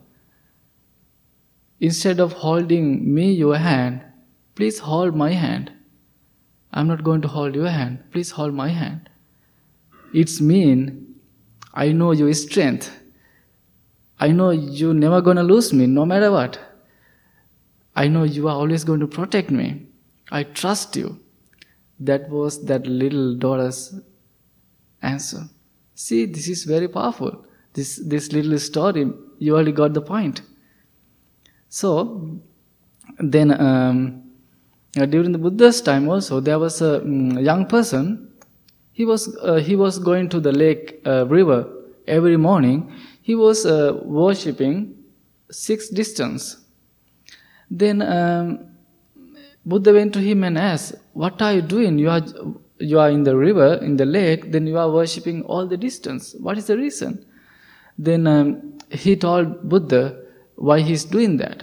Instead 1.80 2.18
of 2.18 2.32
holding 2.32 3.14
me 3.14 3.32
your 3.32 3.56
hand, 3.56 4.02
please 4.56 4.80
hold 4.80 5.14
my 5.14 5.32
hand. 5.32 5.72
I'm 6.72 6.88
not 6.88 7.04
going 7.04 7.22
to 7.22 7.28
hold 7.28 7.54
your 7.54 7.68
hand. 7.68 8.02
Please 8.10 8.32
hold 8.32 8.52
my 8.52 8.68
hand. 8.68 9.08
It's 10.12 10.40
mean 10.40 11.14
I 11.72 11.92
know 11.92 12.12
your 12.12 12.32
strength. 12.34 12.90
I 14.20 14.28
know 14.32 14.50
you're 14.50 14.94
never 14.94 15.20
gonna 15.20 15.42
lose 15.42 15.72
me 15.72 15.86
no 15.86 16.04
matter 16.04 16.30
what. 16.30 16.58
I 17.94 18.06
know 18.06 18.22
you 18.22 18.46
are 18.48 18.54
always 18.54 18.84
going 18.84 19.00
to 19.00 19.08
protect 19.08 19.50
me. 19.50 19.86
I 20.30 20.44
trust 20.44 20.94
you. 20.94 21.18
That 21.98 22.28
was 22.30 22.64
that 22.66 22.86
little 22.86 23.34
daughter's 23.34 23.94
answer. 25.02 25.48
See, 25.96 26.26
this 26.26 26.48
is 26.48 26.62
very 26.62 26.86
powerful. 26.86 27.44
This 27.72 27.96
this 28.12 28.32
little 28.32 28.58
story, 28.60 29.10
you 29.38 29.54
already 29.54 29.72
got 29.72 29.94
the 29.94 30.02
point. 30.02 30.42
So 31.68 32.38
then 33.18 33.50
um, 33.60 34.22
uh, 34.96 35.06
during 35.06 35.32
the 35.32 35.38
Buddha's 35.38 35.82
time 35.82 36.08
also 36.08 36.38
there 36.40 36.58
was 36.58 36.80
a 36.80 37.00
um, 37.00 37.38
young 37.38 37.66
person. 37.66 38.32
He 38.92 39.04
was 39.04 39.36
uh, 39.42 39.56
he 39.56 39.74
was 39.74 39.98
going 39.98 40.28
to 40.28 40.40
the 40.40 40.52
lake 40.52 41.00
uh, 41.04 41.26
river 41.26 41.66
every 42.06 42.36
morning. 42.36 42.92
He 43.28 43.34
was 43.34 43.66
uh, 43.66 44.00
worshipping 44.04 44.76
six 45.50 45.90
distance. 45.90 46.56
Then 47.70 48.00
um, 48.00 48.70
Buddha 49.66 49.92
went 49.92 50.14
to 50.14 50.20
him 50.20 50.44
and 50.44 50.56
asked, 50.56 50.94
"What 51.12 51.42
are 51.42 51.52
you 51.52 51.60
doing? 51.60 51.98
You 51.98 52.08
are 52.08 52.22
you 52.78 52.98
are 52.98 53.10
in 53.10 53.24
the 53.24 53.36
river 53.36 53.74
in 53.88 53.98
the 53.98 54.06
lake. 54.06 54.50
Then 54.50 54.66
you 54.66 54.78
are 54.78 54.90
worshipping 54.90 55.42
all 55.42 55.66
the 55.66 55.76
distance. 55.76 56.34
What 56.40 56.56
is 56.56 56.68
the 56.68 56.78
reason?" 56.78 57.26
Then 57.98 58.26
um, 58.26 58.78
he 58.88 59.14
told 59.14 59.68
Buddha 59.68 60.04
why 60.54 60.80
he's 60.80 61.04
doing 61.04 61.36
that. 61.36 61.62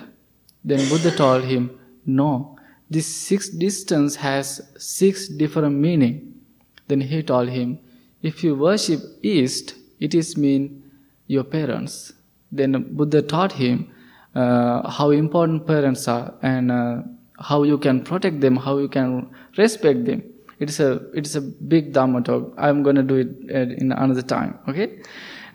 Then 0.63 0.88
Buddha 0.88 1.11
told 1.18 1.45
him, 1.45 1.72
No, 2.05 2.57
this 2.91 3.07
six 3.07 3.49
distance 3.49 4.18
has 4.18 4.61
six 4.78 5.28
different 5.28 5.76
meaning. 5.78 6.41
Then 6.88 7.01
he 7.01 7.24
told 7.24 7.49
him, 7.49 7.80
If 8.22 8.43
you 8.43 8.55
worship 8.55 9.01
east, 9.24 9.76
it 9.99 10.13
is 10.13 10.38
mean 10.38 10.85
your 11.28 11.44
parents. 11.44 12.14
Then 12.52 12.96
Buddha 12.96 13.22
taught 13.22 13.54
him 13.54 13.92
uh, 14.36 14.90
how 14.90 15.12
important 15.12 15.66
parents 15.68 16.08
are 16.08 16.34
and 16.42 16.72
uh, 16.72 17.02
how 17.40 17.64
you 17.64 17.78
can 17.78 18.04
protect 18.04 18.42
them, 18.42 18.56
how 18.56 18.78
you 18.78 18.88
can 18.88 19.30
respect 19.58 20.06
them. 20.06 20.24
It's 20.60 20.80
a 20.80 21.02
it's 21.14 21.36
a 21.36 21.42
big 21.42 21.94
dhamma 21.94 22.24
talk. 22.24 22.54
I'm 22.58 22.84
gonna 22.84 23.04
do 23.04 23.16
it 23.16 23.28
uh, 23.50 23.76
in 23.76 23.92
another 23.92 24.22
time. 24.22 24.60
Okay. 24.68 25.02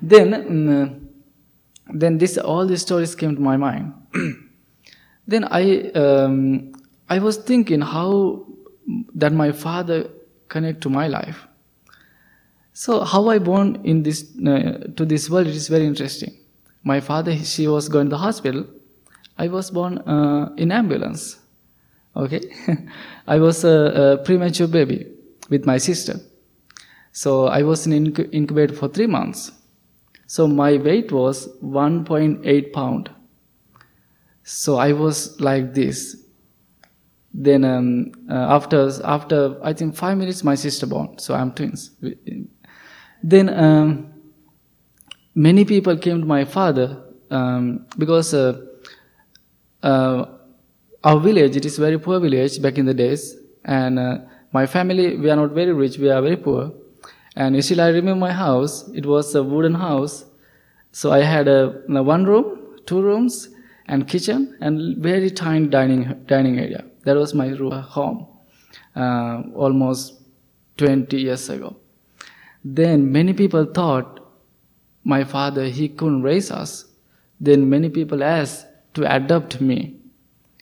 Then. 0.03 0.35
Um, 0.35 1.11
then 1.93 2.19
this 2.19 2.39
all 2.39 2.67
these 2.67 2.83
stories 2.83 3.15
came 3.15 3.35
to 3.35 3.41
my 3.41 3.57
mind. 3.57 3.93
then 5.27 5.45
I 5.45 5.91
um, 5.91 6.73
I 7.09 7.19
was 7.19 7.37
thinking 7.37 7.81
how 7.81 8.47
that 9.15 9.33
my 9.33 9.53
father 9.53 10.11
connect 10.49 10.81
to 10.83 10.91
my 10.91 11.09
life. 11.09 11.47
So 12.73 13.05
how 13.05 13.29
I 13.29 13.39
born 13.39 13.81
in 13.85 14.03
this 14.03 14.25
uh, 14.47 14.89
to 14.97 15.05
this 15.05 15.29
world 15.29 15.47
it 15.47 15.55
is 15.55 15.69
very 15.69 15.87
interesting. 15.87 16.37
My 16.83 17.01
father 17.01 17.37
she 17.37 17.67
was 17.67 17.89
going 17.89 18.07
to 18.07 18.11
the 18.11 18.19
hospital. 18.19 18.67
I 19.37 19.49
was 19.49 19.71
born 19.71 19.99
uh, 19.99 20.53
in 20.57 20.71
ambulance. 20.71 21.39
Okay, 22.17 22.41
I 23.27 23.39
was 23.39 23.65
a, 23.65 24.19
a, 24.19 24.25
premature 24.25 24.67
baby 24.67 25.07
with 25.49 25.65
my 25.65 25.79
sister. 25.79 26.21
So 27.13 27.47
I 27.47 27.63
was 27.63 27.87
in 27.87 28.15
incubator 28.33 28.75
for 28.75 28.89
three 28.89 29.07
months. 29.07 29.53
So 30.27 30.47
my 30.47 30.77
weight 30.77 31.11
was 31.13 31.49
1.8 31.63 32.73
pound. 32.73 33.11
So 34.43 34.77
I 34.77 34.93
was 34.93 35.41
like 35.41 35.75
this. 35.75 36.17
Then 37.33 37.65
um, 37.65 38.13
uh, 38.29 38.35
after 38.35 38.91
after 39.05 39.57
I 39.63 39.73
think 39.73 39.95
five 39.95 40.19
minutes, 40.19 40.43
my 40.43 40.57
sister 40.57 40.87
born. 40.87 41.19
So 41.19 41.35
I'm 41.35 41.53
twins. 41.53 41.91
Then 43.23 43.49
um, 43.49 44.13
many 45.35 45.65
people 45.65 45.97
came 45.97 46.21
to 46.21 46.27
my 46.27 46.45
father 46.45 47.03
um, 47.31 47.87
because 47.99 48.35
uh, 48.35 48.61
uh, 49.83 50.25
our 51.05 51.21
village, 51.21 51.57
it 51.57 51.65
is 51.65 51.79
very 51.79 51.99
poor 51.99 52.21
village 52.21 52.61
back 52.61 52.79
in 52.79 52.87
the 52.87 52.95
days, 52.95 53.37
and 53.65 53.99
uh, 53.99 54.19
my 54.53 54.67
family, 54.67 55.17
we 55.17 55.31
are 55.31 55.37
not 55.37 55.53
very 55.53 55.73
rich, 55.73 55.99
we 55.99 56.11
are 56.11 56.21
very 56.21 56.37
poor. 56.37 56.73
And 57.37 57.55
you 57.55 57.63
still 57.63 57.81
I 57.81 57.89
remember 57.89 58.21
my 58.21 58.33
house, 58.33 58.89
it 58.89 59.07
was 59.07 59.35
a 59.35 59.43
wooden 59.43 59.75
house. 59.75 60.25
So 60.93 61.13
I 61.13 61.21
had 61.21 61.47
a, 61.47 61.83
a 61.89 62.03
one 62.03 62.25
room, 62.25 62.77
two 62.85 63.01
rooms, 63.01 63.49
and 63.87 64.07
kitchen, 64.09 64.57
and 64.61 64.97
very 64.99 65.31
tiny 65.31 65.69
dining, 65.69 66.25
dining 66.27 66.59
area. 66.59 66.85
That 67.05 67.17
was 67.17 67.33
my 67.33 67.49
home, 67.49 68.27
uh, 68.97 69.43
almost 69.55 70.21
20 70.77 71.17
years 71.19 71.49
ago. 71.49 71.80
Then 72.65 73.11
many 73.13 73.33
people 73.33 73.65
thought 73.65 74.21
my 75.05 75.25
father, 75.25 75.65
he 75.65 75.89
couldn't 75.89 76.23
raise 76.23 76.51
us. 76.51 76.87
Then 77.41 77.71
many 77.71 77.89
people 77.89 78.23
asked 78.23 78.67
to 78.95 79.15
adopt 79.15 79.61
me. 79.61 79.97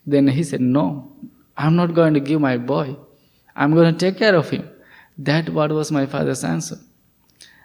Then 0.06 0.28
he 0.28 0.44
said, 0.44 0.60
no, 0.60 1.12
I'm 1.56 1.74
not 1.76 1.94
going 1.94 2.14
to 2.14 2.20
give 2.20 2.40
my 2.40 2.56
boy. 2.56 2.96
I'm 3.56 3.74
going 3.74 3.92
to 3.92 3.98
take 3.98 4.18
care 4.18 4.36
of 4.36 4.48
him. 4.48 4.68
That 5.18 5.50
what 5.50 5.72
was 5.72 5.90
my 5.90 6.06
father's 6.06 6.44
answer. 6.44 6.78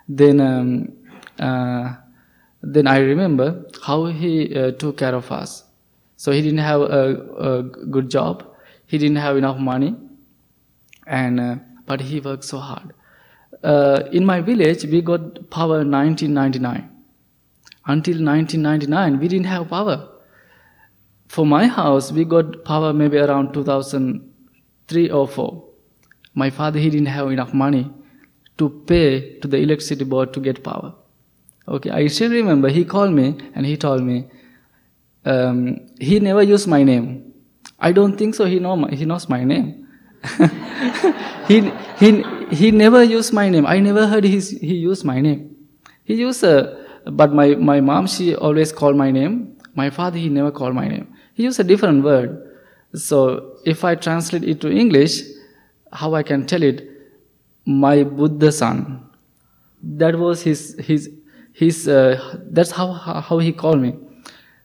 Then, 0.09 0.41
um, 0.41 0.93
uh, 1.39 1.93
then 2.61 2.87
I 2.87 2.97
remember 2.97 3.65
how 3.83 4.05
he 4.05 4.55
uh, 4.55 4.71
took 4.71 4.97
care 4.97 5.13
of 5.13 5.31
us. 5.31 5.63
So 6.17 6.31
he 6.31 6.41
didn't 6.41 6.59
have 6.59 6.81
a, 6.81 7.03
a, 7.37 7.63
good 7.63 8.09
job. 8.09 8.45
He 8.87 8.97
didn't 8.97 9.17
have 9.17 9.37
enough 9.37 9.57
money, 9.57 9.95
and 11.05 11.39
uh, 11.39 11.55
but 11.85 11.99
he 12.01 12.19
worked 12.19 12.45
so 12.45 12.59
hard. 12.59 12.93
Uh, 13.63 14.03
in 14.11 14.25
my 14.25 14.41
village, 14.41 14.83
we 14.85 15.01
got 15.01 15.49
power 15.49 15.81
in 15.81 15.91
1999. 15.91 16.89
Until 17.85 18.23
1999, 18.23 19.19
we 19.19 19.27
didn't 19.27 19.45
have 19.45 19.69
power. 19.69 20.09
For 21.27 21.45
my 21.45 21.67
house, 21.67 22.11
we 22.11 22.25
got 22.25 22.63
power 22.65 22.93
maybe 22.93 23.17
around 23.17 23.53
2003 23.53 25.09
or 25.09 25.27
4. 25.27 25.63
My 26.35 26.49
father, 26.49 26.79
he 26.79 26.89
didn't 26.89 27.07
have 27.07 27.31
enough 27.31 27.53
money 27.53 27.89
to 28.57 28.69
pay 28.87 29.39
to 29.39 29.47
the 29.47 29.57
electricity 29.57 30.03
board 30.03 30.33
to 30.33 30.39
get 30.39 30.63
power. 30.63 30.93
Okay, 31.67 31.89
I 31.89 32.07
still 32.07 32.31
remember 32.31 32.69
he 32.69 32.83
called 32.83 33.13
me 33.13 33.37
and 33.55 33.65
he 33.65 33.77
told 33.77 34.03
me, 34.03 34.25
um, 35.25 35.87
he 35.99 36.19
never 36.19 36.43
used 36.43 36.67
my 36.67 36.83
name. 36.83 37.33
I 37.79 37.93
don't 37.93 38.17
think 38.17 38.35
so. 38.35 38.45
He 38.45 38.59
know 38.59 38.75
my, 38.75 38.93
he 38.93 39.05
knows 39.05 39.29
my 39.29 39.43
name. 39.43 39.87
he 41.47 41.71
he 41.99 42.23
he 42.53 42.71
never 42.71 43.03
used 43.03 43.33
my 43.33 43.49
name. 43.49 43.65
I 43.65 43.79
never 43.79 44.07
heard 44.07 44.23
he 44.23 44.39
he 44.39 44.75
used 44.75 45.03
my 45.03 45.19
name. 45.21 45.55
He 46.03 46.15
used, 46.15 46.43
uh, 46.43 46.75
but 47.11 47.33
my 47.33 47.55
my 47.55 47.81
mom 47.81 48.07
she 48.07 48.35
always 48.35 48.71
called 48.71 48.95
my 48.95 49.11
name. 49.11 49.57
My 49.75 49.89
father 49.89 50.17
he 50.17 50.29
never 50.29 50.51
called 50.51 50.75
my 50.75 50.87
name. 50.87 51.13
He 51.33 51.43
used 51.43 51.59
a 51.59 51.63
different 51.63 52.03
word. 52.03 52.39
So 52.93 53.57
if 53.65 53.83
I 53.83 53.95
translate 53.95 54.43
it 54.43 54.61
to 54.61 54.71
English, 54.71 55.21
how 55.91 56.13
I 56.13 56.23
can 56.23 56.45
tell 56.45 56.61
it, 56.61 56.87
my 57.65 58.03
Buddha 58.03 58.51
son. 58.51 59.09
That 59.81 60.17
was 60.17 60.41
his 60.43 60.75
his 60.79 61.09
his. 61.53 61.87
Uh, 61.87 62.39
that's 62.51 62.71
how 62.71 62.91
how 62.93 63.39
he 63.39 63.51
called 63.51 63.81
me. 63.81 63.95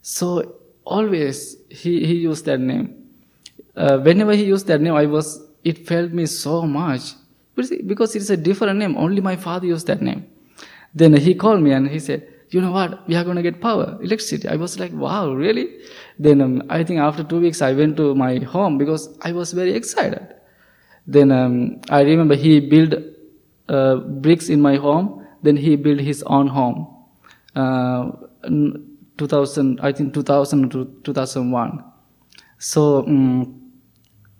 So 0.03 0.57
always 0.85 1.57
he 1.71 2.05
he 2.07 2.15
used 2.15 2.45
that 2.45 2.61
name. 2.61 2.95
Uh, 3.77 3.99
whenever 3.99 4.35
he 4.35 4.45
used 4.45 4.67
that 4.67 4.81
name, 4.81 4.95
I 4.95 5.07
was 5.07 5.41
it 5.65 5.87
felt 5.87 6.13
me 6.13 6.27
so 6.27 6.63
much 6.63 7.15
because 7.87 8.17
it's 8.17 8.31
a 8.31 8.37
different 8.37 8.79
name. 8.79 8.97
Only 8.97 9.21
my 9.21 9.37
father 9.37 9.67
used 9.67 9.87
that 9.87 10.03
name. 10.03 10.27
Then 10.95 11.15
he 11.15 11.35
called 11.35 11.63
me 11.63 11.73
and 11.73 11.89
he 11.89 11.99
said, 11.99 12.27
"You 12.51 12.61
know 12.61 12.73
what? 12.73 13.07
We 13.09 13.17
are 13.17 13.25
going 13.25 13.37
to 13.37 13.43
get 13.43 13.61
power, 13.61 13.99
electricity." 14.03 14.49
I 14.49 14.57
was 14.57 14.79
like, 14.79 14.93
"Wow, 14.93 15.33
really?" 15.33 15.67
Then 16.19 16.41
um, 16.41 16.63
I 16.71 16.85
think 16.85 17.01
after 17.01 17.25
two 17.25 17.41
weeks, 17.41 17.63
I 17.63 17.73
went 17.73 17.97
to 17.99 18.15
my 18.15 18.39
home 18.39 18.79
because 18.79 19.09
I 19.23 19.33
was 19.33 19.53
very 19.53 19.75
excited. 19.75 20.35
Then 21.07 21.33
um, 21.33 21.81
I 21.91 22.03
remember 22.03 22.35
he 22.35 22.61
built 22.61 22.95
uh, 23.69 23.97
bricks 23.97 24.49
in 24.49 24.61
my 24.61 24.77
home. 24.77 25.27
Then 25.43 25.57
he 25.57 25.77
built 25.77 26.01
his 26.01 26.23
own 26.25 26.49
home. 26.49 26.87
Uh, 27.55 28.11
2000, 29.19 29.81
I 29.81 29.93
think 29.93 30.15
2000 30.15 30.71
to 30.71 30.85
2001. 31.05 31.85
So 32.59 33.05
um, 33.07 33.73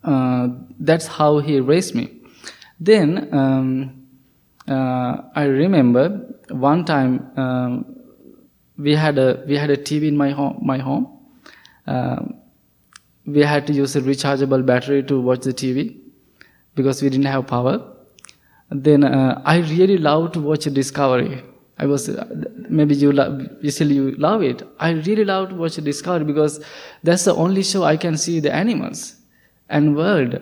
uh, 0.05 0.49
that's 0.79 1.07
how 1.07 1.39
he 1.39 1.61
raised 1.61 1.95
me. 1.95 2.18
Then 2.81 3.29
um, 3.35 4.07
uh, 4.69 5.23
I 5.35 5.45
remember 5.45 6.35
one 6.51 6.85
time 6.85 7.31
um, 7.37 7.97
we 8.77 8.95
had 8.95 9.19
a 9.19 9.45
we 9.47 9.57
had 9.57 9.71
a 9.71 9.77
TV 9.77 10.09
in 10.09 10.17
my 10.17 10.31
home. 10.31 10.59
My 10.63 10.79
home. 10.79 11.07
Um, 11.87 12.35
we 13.27 13.43
had 13.43 13.67
to 13.67 13.73
use 13.73 13.95
a 13.97 14.01
rechargeable 14.01 14.65
battery 14.65 15.03
to 15.03 15.21
watch 15.21 15.41
the 15.41 15.53
TV 15.53 15.99
because 16.75 17.03
we 17.03 17.11
didn't 17.11 17.27
have 17.27 17.47
power. 17.47 17.83
Then 18.71 19.05
uh, 19.05 19.43
I 19.45 19.59
really 19.59 19.99
loved 19.99 20.35
to 20.35 20.41
watch 20.41 20.65
Discovery. 20.65 21.43
I 21.79 21.87
was 21.87 22.09
uh, 22.09 22.27
maybe 22.69 22.95
you 22.95 23.13
love, 23.13 23.41
you 23.61 23.71
still 23.71 23.91
you 23.91 24.11
love 24.13 24.43
it. 24.43 24.63
I 24.79 24.91
really 24.91 25.25
loved 25.25 25.51
to 25.51 25.57
watch 25.57 25.77
Discovery 25.77 26.25
because 26.25 26.63
that's 27.03 27.25
the 27.25 27.35
only 27.35 27.63
show 27.63 27.85
I 27.85 27.97
can 27.97 28.17
see 28.17 28.41
the 28.41 28.53
animals 28.55 29.17
and 29.69 29.97
world. 29.97 30.41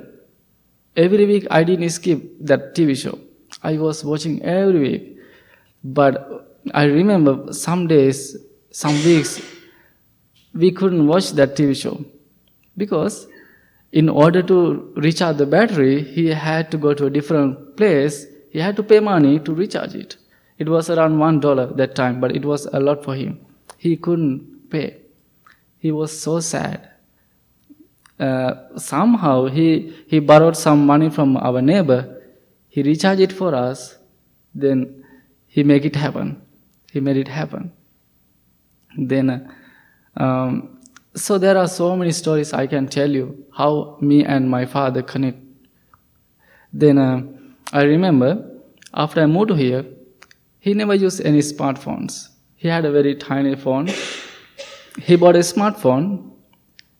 Every 0.96 1.26
week 1.26 1.46
I 1.50 1.62
didn't 1.62 1.90
skip 1.90 2.22
that 2.40 2.74
TV 2.74 2.96
show. 2.96 3.18
I 3.62 3.76
was 3.76 4.02
watching 4.02 4.42
every 4.42 4.80
week, 4.80 5.18
but 5.84 6.58
I 6.72 6.84
remember 6.84 7.52
some 7.52 7.86
days, 7.86 8.36
some 8.70 8.94
weeks, 9.04 9.40
we 10.54 10.70
couldn't 10.72 11.06
watch 11.06 11.32
that 11.32 11.54
TV 11.54 11.76
show 11.76 12.02
because 12.78 13.26
in 13.92 14.08
order 14.08 14.42
to 14.42 14.92
recharge 14.96 15.36
the 15.36 15.46
battery, 15.46 16.02
he 16.02 16.28
had 16.28 16.70
to 16.70 16.78
go 16.78 16.94
to 16.94 17.06
a 17.06 17.10
different 17.10 17.76
place. 17.76 18.26
He 18.50 18.58
had 18.58 18.76
to 18.76 18.82
pay 18.82 19.00
money 19.00 19.38
to 19.40 19.54
recharge 19.54 19.94
it. 19.94 20.16
It 20.58 20.68
was 20.68 20.88
around 20.88 21.18
one 21.18 21.40
dollar 21.40 21.66
that 21.74 21.94
time, 21.94 22.20
but 22.20 22.34
it 22.34 22.44
was 22.44 22.66
a 22.72 22.80
lot 22.80 23.04
for 23.04 23.14
him. 23.14 23.38
He 23.76 23.96
couldn't 23.96 24.70
pay. 24.70 24.96
He 25.78 25.92
was 25.92 26.18
so 26.18 26.40
sad. 26.40 26.88
Uh, 28.18 28.54
somehow 28.76 29.46
he, 29.46 29.94
he 30.06 30.18
borrowed 30.18 30.56
some 30.56 30.86
money 30.86 31.10
from 31.10 31.36
our 31.36 31.60
neighbor. 31.60 32.22
He 32.68 32.82
recharged 32.82 33.20
it 33.20 33.32
for 33.32 33.54
us. 33.54 33.98
Then 34.54 35.04
he 35.46 35.62
made 35.62 35.84
it 35.84 35.96
happen. 35.96 36.40
He 36.92 37.00
made 37.00 37.16
it 37.16 37.28
happen. 37.28 37.72
Then 38.96 39.52
um, 40.16 40.78
so 41.14 41.38
there 41.38 41.56
are 41.56 41.68
so 41.68 41.96
many 41.96 42.12
stories 42.12 42.52
I 42.52 42.66
can 42.66 42.88
tell 42.88 43.10
you 43.10 43.44
how 43.54 43.98
me 44.00 44.24
and 44.24 44.48
my 44.50 44.66
father 44.66 45.02
connect. 45.02 45.38
Then 46.72 46.98
uh, 46.98 47.22
I 47.72 47.82
remember 47.84 48.50
after 48.92 49.22
I 49.22 49.26
moved 49.26 49.52
here, 49.52 49.84
he 50.58 50.74
never 50.74 50.94
used 50.94 51.20
any 51.20 51.40
smartphones. 51.40 52.28
He 52.56 52.68
had 52.68 52.84
a 52.84 52.90
very 52.90 53.14
tiny 53.14 53.56
phone. 53.56 53.88
He 55.00 55.16
bought 55.16 55.36
a 55.36 55.40
smartphone. 55.40 56.30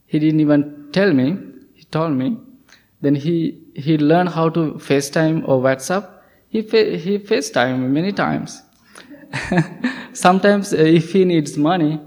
He 0.07 0.19
didn't 0.19 0.41
even 0.41 0.86
tell 0.99 1.13
me. 1.13 1.27
He 1.75 1.85
told 1.97 2.13
me. 2.21 2.29
Then 3.03 3.15
he 3.15 3.37
he 3.87 3.99
learned 3.99 4.31
how 4.37 4.49
to 4.57 4.63
FaceTime 4.89 5.39
or 5.47 5.57
WhatsApp. 5.67 6.05
He 6.49 6.63
fa- 6.63 6.97
he 7.05 7.19
FaceTime 7.31 7.91
many 7.99 8.13
times. 8.13 8.63
Sometimes 10.13 10.73
uh, 10.73 10.79
if 11.01 11.13
he 11.13 11.25
needs 11.25 11.57
money, 11.59 12.01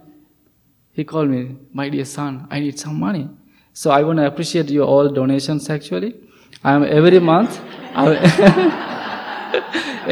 he 0.92 1.04
called 1.04 1.30
me, 1.30 1.42
my 1.72 1.88
dear 1.90 2.06
son, 2.06 2.48
I 2.50 2.60
need 2.60 2.80
some 2.80 3.00
money. 3.00 3.30
So 3.74 3.92
I 3.92 4.02
want 4.04 4.18
to 4.20 4.26
appreciate 4.26 4.70
your 4.70 4.88
all 4.88 5.10
donations 5.10 5.70
actually. 5.70 6.16
I 6.64 6.74
am 6.74 6.84
every 6.84 7.20
month, 7.20 7.62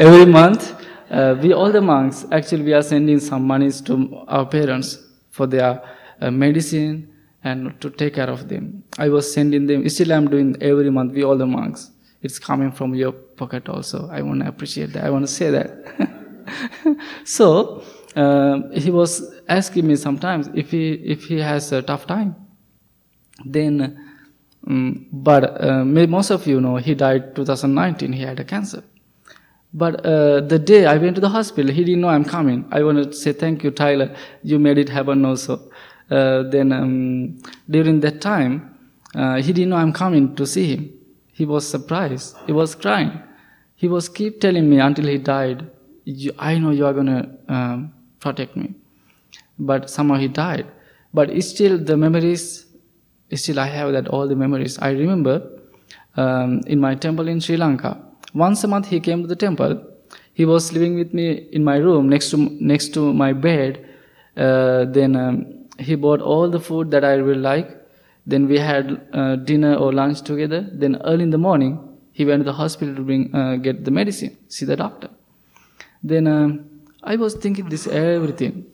every 0.06 0.26
month, 0.26 0.62
uh, 1.10 1.34
we 1.42 1.52
all 1.52 1.72
the 1.72 1.80
monks 1.80 2.26
actually 2.30 2.62
we 2.62 2.72
are 2.74 2.82
sending 2.82 3.18
some 3.18 3.46
monies 3.46 3.80
to 3.82 3.94
our 4.28 4.46
parents 4.46 4.98
for 5.30 5.46
their 5.46 5.82
uh, 6.20 6.30
medicine 6.30 7.08
and 7.44 7.80
to 7.80 7.90
take 7.90 8.14
care 8.14 8.30
of 8.30 8.48
them. 8.48 8.84
I 8.98 9.08
was 9.08 9.32
sending 9.32 9.66
them. 9.66 9.88
Still, 9.88 10.12
I'm 10.12 10.28
doing 10.28 10.56
every 10.60 10.90
month. 10.90 11.12
We 11.12 11.24
all 11.24 11.36
the 11.36 11.46
monks. 11.46 11.90
It's 12.22 12.38
coming 12.38 12.72
from 12.72 12.94
your 12.94 13.12
pocket 13.12 13.68
also. 13.68 14.08
I 14.10 14.22
want 14.22 14.42
to 14.42 14.48
appreciate 14.48 14.92
that. 14.94 15.04
I 15.04 15.10
want 15.10 15.26
to 15.26 15.32
say 15.32 15.50
that. 15.50 16.96
so 17.24 17.84
uh, 18.16 18.68
he 18.72 18.90
was 18.90 19.34
asking 19.48 19.86
me 19.86 19.96
sometimes 19.96 20.48
if 20.54 20.70
he 20.70 20.94
if 20.94 21.24
he 21.24 21.38
has 21.38 21.70
a 21.72 21.82
tough 21.82 22.06
time. 22.06 22.34
Then, 23.44 24.04
um, 24.66 25.06
but 25.12 25.62
uh, 25.62 25.84
most 25.84 26.30
of 26.30 26.46
you 26.46 26.60
know 26.60 26.76
he 26.76 26.94
died 26.94 27.36
2019. 27.36 28.12
He 28.12 28.22
had 28.22 28.40
a 28.40 28.44
cancer. 28.44 28.82
But 29.72 30.04
uh, 30.04 30.40
the 30.40 30.58
day 30.58 30.86
I 30.86 30.96
went 30.96 31.14
to 31.16 31.20
the 31.20 31.28
hospital, 31.28 31.70
he 31.70 31.84
didn't 31.84 32.00
know 32.00 32.08
I'm 32.08 32.24
coming. 32.24 32.66
I 32.72 32.82
want 32.82 33.04
to 33.04 33.12
say 33.12 33.32
thank 33.32 33.62
you, 33.62 33.70
Tyler. 33.70 34.16
You 34.42 34.58
made 34.58 34.78
it 34.78 34.88
happen 34.88 35.24
also. 35.24 35.70
Uh, 36.10 36.42
then 36.44 36.72
um, 36.72 37.38
during 37.68 38.00
that 38.00 38.20
time, 38.20 38.74
uh, 39.14 39.36
he 39.36 39.52
didn't 39.52 39.70
know 39.70 39.76
I'm 39.76 39.92
coming 39.92 40.34
to 40.36 40.46
see 40.46 40.74
him. 40.74 40.92
He 41.32 41.44
was 41.44 41.68
surprised. 41.68 42.36
He 42.46 42.52
was 42.52 42.74
crying. 42.74 43.22
He 43.76 43.88
was 43.88 44.08
keep 44.08 44.40
telling 44.40 44.68
me 44.68 44.80
until 44.80 45.06
he 45.06 45.18
died. 45.18 45.70
I 46.38 46.58
know 46.58 46.70
you 46.70 46.86
are 46.86 46.92
gonna 46.94 47.28
um, 47.48 47.92
protect 48.20 48.56
me. 48.56 48.74
But 49.58 49.90
somehow 49.90 50.16
he 50.16 50.28
died. 50.28 50.66
But 51.12 51.30
still, 51.42 51.78
the 51.78 51.96
memories, 51.96 52.66
still 53.34 53.60
I 53.60 53.66
have 53.66 53.92
that 53.92 54.08
all 54.08 54.26
the 54.26 54.36
memories. 54.36 54.78
I 54.78 54.90
remember 54.90 55.48
um, 56.16 56.60
in 56.66 56.80
my 56.80 56.94
temple 56.94 57.28
in 57.28 57.40
Sri 57.40 57.56
Lanka. 57.56 58.00
Once 58.34 58.64
a 58.64 58.68
month 58.68 58.88
he 58.88 59.00
came 59.00 59.22
to 59.22 59.28
the 59.28 59.36
temple. 59.36 59.82
He 60.32 60.44
was 60.44 60.72
living 60.72 60.94
with 60.96 61.12
me 61.14 61.48
in 61.52 61.64
my 61.64 61.76
room 61.76 62.08
next 62.08 62.30
to 62.30 62.36
next 62.36 62.94
to 62.94 63.12
my 63.12 63.32
bed. 63.32 63.84
Uh, 64.36 64.84
then 64.84 65.16
um, 65.16 65.57
he 65.78 65.94
bought 65.94 66.20
all 66.20 66.48
the 66.50 66.60
food 66.60 66.90
that 66.90 67.04
I 67.04 67.14
really 67.14 67.40
like. 67.40 67.76
Then 68.26 68.46
we 68.46 68.58
had 68.58 69.00
uh, 69.12 69.36
dinner 69.36 69.74
or 69.74 69.92
lunch 69.92 70.22
together. 70.22 70.68
Then 70.72 71.00
early 71.04 71.22
in 71.22 71.30
the 71.30 71.38
morning, 71.38 71.78
he 72.12 72.24
went 72.24 72.40
to 72.40 72.44
the 72.44 72.52
hospital 72.52 72.94
to 72.94 73.02
bring 73.02 73.34
uh, 73.34 73.56
get 73.56 73.84
the 73.84 73.90
medicine, 73.90 74.36
see 74.48 74.66
the 74.66 74.76
doctor. 74.76 75.08
Then 76.02 76.26
um, 76.26 76.82
I 77.02 77.16
was 77.16 77.34
thinking 77.34 77.68
this 77.68 77.86
everything. 77.86 78.66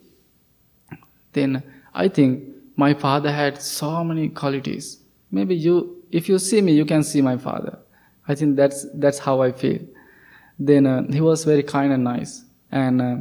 Then 1.32 1.62
I 1.94 2.08
think 2.08 2.44
my 2.76 2.94
father 2.94 3.30
had 3.30 3.60
so 3.60 4.02
many 4.02 4.28
qualities. 4.28 4.98
Maybe 5.30 5.54
you, 5.54 6.02
if 6.10 6.28
you 6.28 6.38
see 6.38 6.60
me, 6.60 6.72
you 6.72 6.84
can 6.84 7.02
see 7.02 7.20
my 7.20 7.36
father. 7.36 7.78
I 8.26 8.34
think 8.34 8.56
that's 8.56 8.86
that's 8.94 9.18
how 9.18 9.42
I 9.42 9.52
feel. 9.52 9.80
Then 10.58 10.86
uh, 10.86 11.02
he 11.10 11.20
was 11.20 11.44
very 11.44 11.62
kind 11.62 11.92
and 11.92 12.04
nice, 12.04 12.44
and 12.70 13.02
uh, 13.02 13.16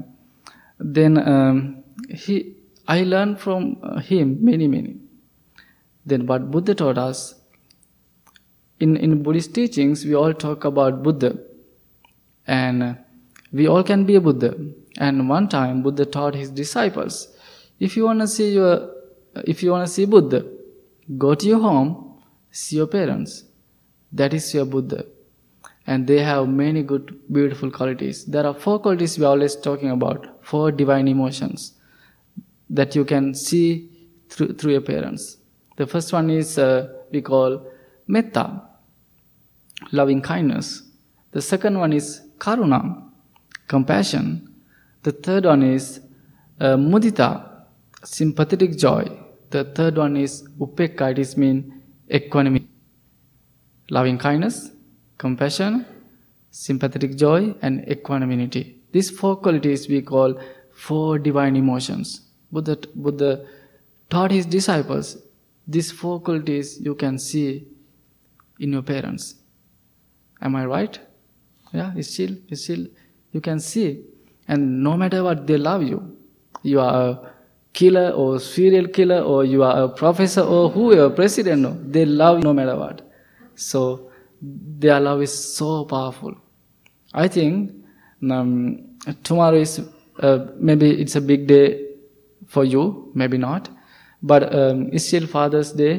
then 0.80 1.18
um, 1.18 1.84
he, 2.10 2.53
I 2.88 3.04
learned 3.04 3.40
from 3.40 3.78
uh, 3.82 4.00
him 4.00 4.44
many 4.44 4.68
many. 4.68 4.98
Then 6.06 6.26
what 6.26 6.52
Buddha 6.52 6.76
taught 6.76 6.98
us. 6.98 7.36
In 8.80 8.98
in 8.98 9.24
Buddhist 9.24 9.54
teachings, 9.54 10.04
we 10.06 10.16
all 10.16 10.34
talk 10.34 10.66
about 10.66 11.04
Buddha, 11.04 11.38
and 12.46 12.84
uh, 12.84 12.94
we 13.54 13.68
all 13.68 13.84
can 13.84 14.06
be 14.06 14.16
a 14.16 14.22
Buddha. 14.22 14.56
And 14.98 15.30
one 15.30 15.48
time, 15.48 15.82
Buddha 15.82 16.06
taught 16.06 16.36
his 16.36 16.50
disciples, 16.52 17.30
if 17.80 17.96
you 17.96 18.04
want 18.04 18.20
to 18.20 18.28
see 18.28 18.54
your, 18.54 18.92
if 19.46 19.64
you 19.64 19.72
want 19.72 19.88
to 19.88 19.92
see 19.94 20.06
Buddha, 20.06 20.46
go 21.18 21.34
to 21.36 21.48
your 21.48 21.60
home, 21.60 22.22
see 22.52 22.76
your 22.76 22.88
parents. 22.88 23.46
That 24.12 24.34
is 24.34 24.54
your 24.54 24.66
Buddha. 24.66 25.06
And 25.88 26.06
they 26.08 26.22
have 26.24 26.48
many 26.48 26.84
good, 26.84 27.20
beautiful 27.32 27.72
qualities. 27.72 28.26
There 28.26 28.46
are 28.46 28.54
four 28.54 28.80
qualities 28.80 29.18
we 29.18 29.26
are 29.26 29.30
always 29.30 29.56
talking 29.56 29.90
about, 29.90 30.46
four 30.46 30.72
divine 30.72 31.08
emotions 31.08 31.74
that 32.74 32.96
you 32.96 33.06
can 33.06 33.34
see 33.34 33.90
through, 34.30 34.54
through 34.54 34.74
your 34.74 34.82
parents. 34.82 35.38
The 35.78 35.88
first 35.88 36.12
one 36.12 36.30
is 36.30 36.58
uh, 36.58 36.90
we 37.12 37.22
call 37.22 37.66
metta, 38.08 38.62
loving 39.92 40.22
kindness. 40.22 40.84
The 41.32 41.42
second 41.42 41.80
one 41.80 41.94
is 41.94 42.22
karuna, 42.38 43.04
compassion. 43.68 44.50
The 45.04 45.12
third 45.12 45.46
one 45.46 45.64
is 45.64 46.02
uh, 46.60 46.76
mudita, 46.76 47.30
sympathetic 48.04 48.78
joy. 48.78 49.10
The 49.52 49.64
third 49.64 49.98
one 49.98 50.18
is 50.18 50.44
upekkha, 50.60 51.12
it 51.12 51.20
is 51.20 51.38
mean 51.38 51.82
equanimity. 52.12 52.68
Loving 53.90 54.18
kindness, 54.18 54.72
compassion, 55.18 55.86
sympathetic 56.50 57.18
joy, 57.18 57.54
and 57.62 57.88
equanimity. 57.88 58.82
These 58.92 59.12
four 59.12 59.36
qualities 59.36 59.88
we 59.88 60.02
call 60.02 60.40
four 60.74 61.20
divine 61.20 61.56
emotions. 61.56 62.23
Buddha, 62.54 62.78
Buddha 62.96 63.46
taught 64.10 64.32
his 64.32 64.46
disciples 64.46 65.18
these 65.68 65.92
four 65.92 66.20
qualities 66.22 66.80
you 66.80 66.96
can 66.96 67.18
see 67.18 67.68
in 68.60 68.74
your 68.74 68.82
parents. 68.82 69.36
Am 70.42 70.56
I 70.56 70.66
right? 70.66 71.00
Yeah, 71.74 71.94
it's 71.96 72.14
still, 72.14 72.36
it's 72.50 72.64
still, 72.64 72.86
you 73.32 73.42
can 73.42 73.60
see. 73.60 74.04
And 74.48 74.84
no 74.84 74.96
matter 74.98 75.24
what, 75.24 75.48
they 75.48 75.58
love 75.58 75.84
you. 75.84 76.18
You 76.62 76.80
are 76.82 77.10
a 77.10 77.34
killer 77.72 78.10
or 78.12 78.40
serial 78.40 78.88
killer 78.88 79.22
or 79.22 79.46
you 79.46 79.64
are 79.64 79.84
a 79.84 79.90
professor 79.90 80.42
or 80.42 80.70
whoever, 80.70 81.10
president, 81.10 81.62
no, 81.62 81.78
they 81.88 82.06
love 82.06 82.40
you 82.40 82.44
no 82.44 82.54
matter 82.54 82.76
what. 82.76 83.10
So 83.56 84.12
their 84.42 85.00
love 85.00 85.22
is 85.22 85.56
so 85.56 85.86
powerful. 85.86 86.36
I 87.14 87.28
think 87.28 87.72
um, 88.30 88.98
tomorrow 89.24 89.56
is 89.58 89.82
uh, 90.20 90.48
maybe 90.58 90.92
it's 91.02 91.16
a 91.16 91.22
big 91.22 91.48
day 91.48 91.83
for 92.54 92.64
you, 92.64 93.12
maybe 93.16 93.38
not, 93.38 93.70
but 94.22 94.44
um, 94.56 94.90
it's 94.94 95.08
still 95.08 95.28
Father's 95.28 95.72
Day. 95.72 95.94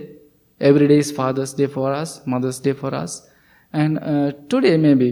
Every 0.61 0.87
day 0.89 0.99
is 0.99 1.11
Father's 1.11 1.53
Day 1.53 1.67
for 1.67 1.93
us, 1.93 2.25
Mother's 2.27 2.61
Day 2.61 2.75
for 2.83 2.95
us, 2.95 3.29
and 3.73 3.99
uh, 3.99 4.33
today 4.49 4.77
maybe 4.77 5.09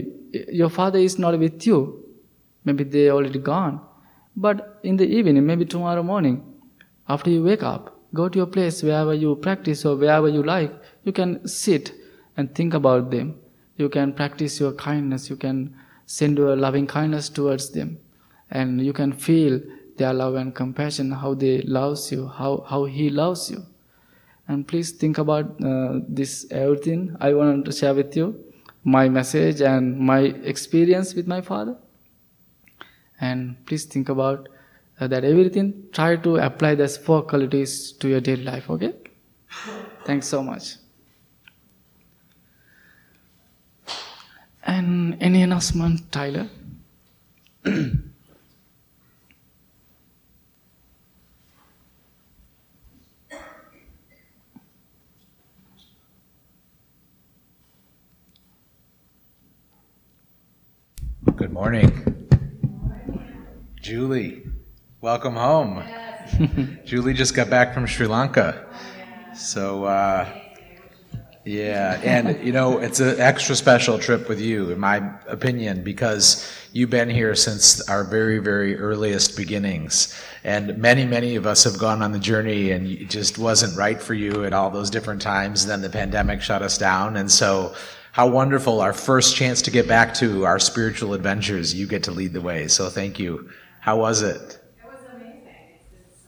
your 0.61 0.69
father 0.69 0.99
is 0.99 1.19
not 1.19 1.37
with 1.37 1.67
you. 1.67 1.77
Maybe 2.65 2.83
they 2.85 3.09
already 3.09 3.39
gone. 3.39 3.81
But 4.35 4.79
in 4.83 4.95
the 4.97 5.05
evening, 5.05 5.45
maybe 5.45 5.65
tomorrow 5.65 6.01
morning, 6.01 6.41
after 7.07 7.29
you 7.29 7.43
wake 7.43 7.61
up, 7.61 7.99
go 8.13 8.29
to 8.29 8.37
your 8.37 8.47
place 8.47 8.81
wherever 8.81 9.13
you 9.13 9.35
practice 9.35 9.85
or 9.85 9.95
wherever 9.95 10.29
you 10.29 10.43
like. 10.43 10.73
You 11.03 11.11
can 11.11 11.47
sit 11.47 11.91
and 12.37 12.55
think 12.55 12.73
about 12.73 13.11
them. 13.11 13.35
You 13.77 13.89
can 13.89 14.13
practice 14.13 14.59
your 14.59 14.73
kindness. 14.73 15.29
You 15.29 15.35
can 15.35 15.75
send 16.05 16.37
your 16.37 16.55
loving 16.55 16.87
kindness 16.87 17.29
towards 17.29 17.71
them. 17.71 17.99
And 18.49 18.81
you 18.81 18.93
can 18.93 19.11
feel 19.13 19.61
their 19.97 20.13
love 20.13 20.35
and 20.35 20.53
compassion, 20.55 21.11
how 21.11 21.33
they 21.33 21.61
loves 21.61 22.11
you, 22.11 22.27
how, 22.27 22.65
how 22.67 22.85
he 22.85 23.09
loves 23.09 23.49
you. 23.51 23.65
And 24.47 24.67
please 24.67 24.91
think 24.91 25.17
about 25.17 25.63
uh, 25.63 25.99
this 26.07 26.45
everything 26.51 27.15
I 27.19 27.33
want 27.33 27.65
to 27.65 27.71
share 27.71 27.93
with 27.93 28.15
you, 28.15 28.43
my 28.83 29.07
message 29.07 29.61
and 29.61 29.97
my 29.97 30.19
experience 30.19 31.13
with 31.13 31.27
my 31.27 31.41
father. 31.41 31.77
And 33.21 33.65
please 33.65 33.85
think 33.85 34.09
about 34.09 34.49
uh, 34.99 35.07
that 35.07 35.23
everything. 35.23 35.85
Try 35.91 36.17
to 36.17 36.37
apply 36.37 36.75
these 36.75 36.97
four 36.97 37.21
qualities 37.21 37.93
to 37.93 38.09
your 38.09 38.19
daily 38.19 38.43
life, 38.43 38.69
okay? 38.69 38.93
Thanks 40.05 40.27
so 40.27 40.43
much. 40.43 40.75
And 44.65 45.17
any 45.21 45.43
announcement, 45.43 46.11
Tyler? 46.11 46.49
Good 61.43 61.51
morning. 61.51 62.29
Julie, 63.81 64.43
welcome 65.01 65.35
home. 65.35 65.83
Julie 66.85 67.13
just 67.13 67.35
got 67.35 67.49
back 67.49 67.73
from 67.73 67.85
Sri 67.85 68.07
Lanka. 68.07 68.65
So, 69.35 69.83
uh, 69.83 70.25
yeah, 71.43 71.99
and 72.01 72.41
you 72.47 72.53
know, 72.53 72.77
it's 72.77 73.01
an 73.01 73.19
extra 73.19 73.57
special 73.57 73.99
trip 73.99 74.29
with 74.29 74.39
you, 74.39 74.69
in 74.69 74.79
my 74.79 75.19
opinion, 75.27 75.83
because 75.83 76.49
you've 76.71 76.89
been 76.89 77.09
here 77.09 77.35
since 77.35 77.89
our 77.89 78.05
very, 78.05 78.39
very 78.39 78.79
earliest 78.79 79.35
beginnings. 79.35 80.17
And 80.45 80.77
many, 80.77 81.05
many 81.05 81.35
of 81.35 81.45
us 81.45 81.65
have 81.65 81.77
gone 81.77 82.01
on 82.01 82.13
the 82.13 82.19
journey 82.19 82.71
and 82.71 82.87
it 82.87 83.09
just 83.09 83.37
wasn't 83.37 83.77
right 83.77 84.01
for 84.01 84.13
you 84.13 84.45
at 84.45 84.53
all 84.53 84.69
those 84.69 84.89
different 84.89 85.21
times. 85.21 85.65
Then 85.65 85.81
the 85.81 85.89
pandemic 85.89 86.41
shut 86.41 86.61
us 86.61 86.77
down. 86.77 87.17
And 87.17 87.29
so, 87.29 87.75
how 88.13 88.27
wonderful 88.27 88.79
our 88.79 88.93
first 88.93 89.35
chance 89.35 89.63
to 89.63 89.71
get 89.71 89.87
back 89.87 90.13
to 90.13 90.45
our 90.45 90.59
spiritual 90.59 91.15
adventures. 91.15 91.73
You 91.73 91.87
get 91.87 92.03
to 92.03 92.11
lead 92.11 92.31
the 92.31 92.41
way. 92.41 92.67
So 92.67 92.87
thank 92.89 93.17
you. 93.17 93.49
How 93.79 93.97
was 93.97 94.21
it? 94.21 94.35
It 94.37 94.85
was 94.85 94.99
amazing. 95.15 95.41
It's, 95.73 95.85
it's 95.91 96.25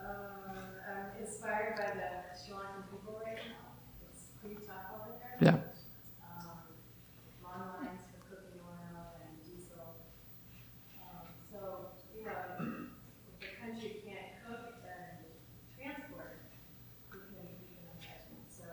uh, 0.00 0.02
um, 0.02 0.56
I'm 0.88 1.22
inspired 1.22 1.76
by 1.76 1.92
the 1.92 2.08
Sri 2.42 2.54
Lankan 2.54 2.88
people 2.90 3.20
right 3.22 3.36
now. 3.36 3.76
It's 4.10 4.24
pretty 4.40 4.56
tough 4.66 4.96
over 4.96 5.12
there. 5.20 5.36
Yeah. 5.52 5.58
Um, 6.24 6.64
long 7.44 7.84
lines 7.84 8.00
for 8.08 8.34
cooking 8.34 8.64
oil 8.64 9.20
and 9.20 9.36
diesel. 9.44 9.92
Um, 11.04 11.28
so, 11.52 11.92
you 12.16 12.24
know, 12.24 12.32
if 13.28 13.44
the 13.44 13.52
country 13.60 14.00
can't 14.08 14.40
cook, 14.48 14.80
then 14.80 15.20
transport, 15.76 16.32
we 17.12 17.18
can, 17.28 17.44
we 17.60 17.68
can 17.76 17.84
imagine. 17.92 18.40
So, 18.48 18.64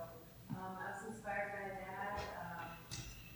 um, 0.56 0.74
I 0.80 0.96
was 0.96 1.06
inspired 1.06 1.54
by 1.54 1.66
that. 1.86 2.18
Um, 2.40 2.82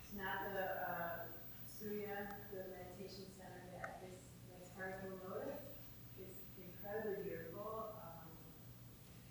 it's 0.02 0.14
not 0.18 0.50
the, 0.54 0.66
uh, 0.90 1.30
Surya, 1.70 2.42
the 2.50 2.66
meditation 2.74 3.30
center 3.38 3.62
that 3.78 4.02
is, 4.10 4.26
as 4.58 4.74
far 4.74 4.86
as 4.90 4.98
we'll 5.06 5.22
notice, 5.30 5.78
is 6.18 6.50
incredibly 6.58 7.22
beautiful. 7.24 7.94
Um, 8.00 8.26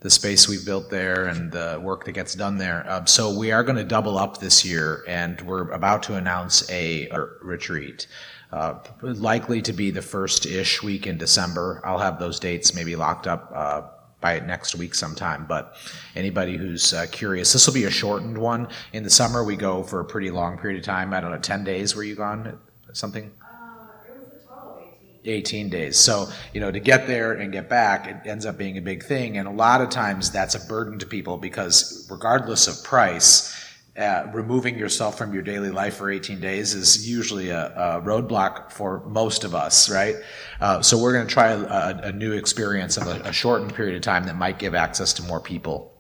the 0.04 0.10
space 0.10 0.48
we've 0.48 0.66
built 0.66 0.90
there 0.90 1.26
and 1.26 1.52
the 1.52 1.80
work 1.82 2.04
that 2.06 2.12
gets 2.12 2.36
done 2.36 2.58
there. 2.58 2.86
Um, 2.90 3.08
so 3.08 3.36
we 3.36 3.52
are 3.52 3.64
going 3.64 3.78
to 3.78 3.86
double 3.86 4.18
up 4.18 4.38
this 4.38 4.64
year, 4.64 5.04
and 5.08 5.42
we're 5.42 5.72
about 5.72 6.04
to 6.04 6.16
announce 6.16 6.70
a, 6.70 7.08
a 7.10 7.22
retreat. 7.42 8.08
Uh, 8.52 8.78
likely 9.02 9.62
to 9.64 9.74
be 9.74 9.90
the 9.90 10.02
first 10.02 10.46
ish 10.46 10.84
week 10.84 11.08
in 11.08 11.18
December. 11.18 11.82
I'll 11.84 11.98
have 11.98 12.20
those 12.20 12.40
dates 12.40 12.76
maybe 12.76 12.96
locked 12.96 13.26
up 13.26 13.52
uh, 13.56 13.82
by 14.22 14.40
next 14.42 14.76
week 14.76 14.94
sometime. 14.94 15.46
But 15.48 15.76
anybody 16.16 16.58
who's 16.58 16.94
uh, 16.94 17.08
curious, 17.12 17.52
this 17.54 17.66
will 17.66 17.74
be 17.74 17.86
a 17.86 17.92
shortened 17.92 18.38
one. 18.38 18.68
In 18.92 19.04
the 19.04 19.10
summer, 19.10 19.44
we 19.44 19.56
go 19.56 19.84
for 19.84 20.02
a 20.02 20.06
pretty 20.06 20.30
long 20.32 20.58
period 20.60 20.80
of 20.80 20.86
time. 20.86 21.14
I 21.14 21.22
don't 21.22 21.32
know, 21.32 21.40
10 21.40 21.64
days 21.64 21.96
were 21.96 22.04
you 22.04 22.16
gone? 22.16 22.60
Something? 22.92 23.32
Uh, 23.42 23.88
it 24.08 24.20
was 24.20 24.28
a 24.28 24.48
total 24.48 24.78
of 24.78 24.82
eighteen. 24.84 25.13
18 25.26 25.70
days. 25.70 25.98
So, 25.98 26.30
you 26.54 26.62
know, 26.62 26.72
to 26.72 26.80
get 26.80 27.08
there 27.08 27.34
and 27.34 27.52
get 27.52 27.70
back, 27.70 28.08
it 28.08 28.28
ends 28.28 28.46
up 28.46 28.58
being 28.58 28.78
a 28.78 28.82
big 28.82 29.04
thing. 29.04 29.38
And 29.38 29.48
a 29.48 29.52
lot 29.52 29.82
of 29.82 29.90
times 29.90 30.32
that's 30.32 30.56
a 30.56 30.66
burden 30.68 31.00
to 31.00 31.06
people 31.06 31.38
because 31.38 32.08
regardless 32.10 32.68
of 32.68 32.84
price, 32.84 33.54
uh, 33.98 34.26
removing 34.34 34.78
yourself 34.78 35.18
from 35.18 35.34
your 35.34 35.44
daily 35.44 35.70
life 35.70 35.98
for 35.98 36.10
18 36.10 36.40
days 36.40 36.74
is 36.74 37.08
usually 37.08 37.50
a, 37.50 37.68
a 37.68 38.02
roadblock 38.02 38.72
for 38.72 39.04
most 39.06 39.44
of 39.44 39.54
us, 39.54 39.88
right? 39.90 40.16
Uh, 40.60 40.82
so 40.82 40.98
we're 40.98 41.14
going 41.14 41.28
to 41.28 41.32
try 41.32 41.50
a, 41.52 42.08
a, 42.08 42.12
new 42.12 42.32
experience 42.32 42.98
of 42.98 43.06
a, 43.06 43.22
a, 43.22 43.32
shortened 43.32 43.76
period 43.76 43.96
of 43.96 44.02
time 44.02 44.24
that 44.24 44.36
might 44.36 44.58
give 44.58 44.74
access 44.74 45.14
to 45.14 45.22
more 45.24 45.40
people. 45.40 45.94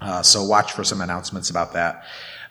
Uh, 0.00 0.22
so 0.22 0.44
watch 0.44 0.70
for 0.72 0.84
some 0.84 1.00
announcements 1.00 1.50
about 1.50 1.72
that. 1.72 2.04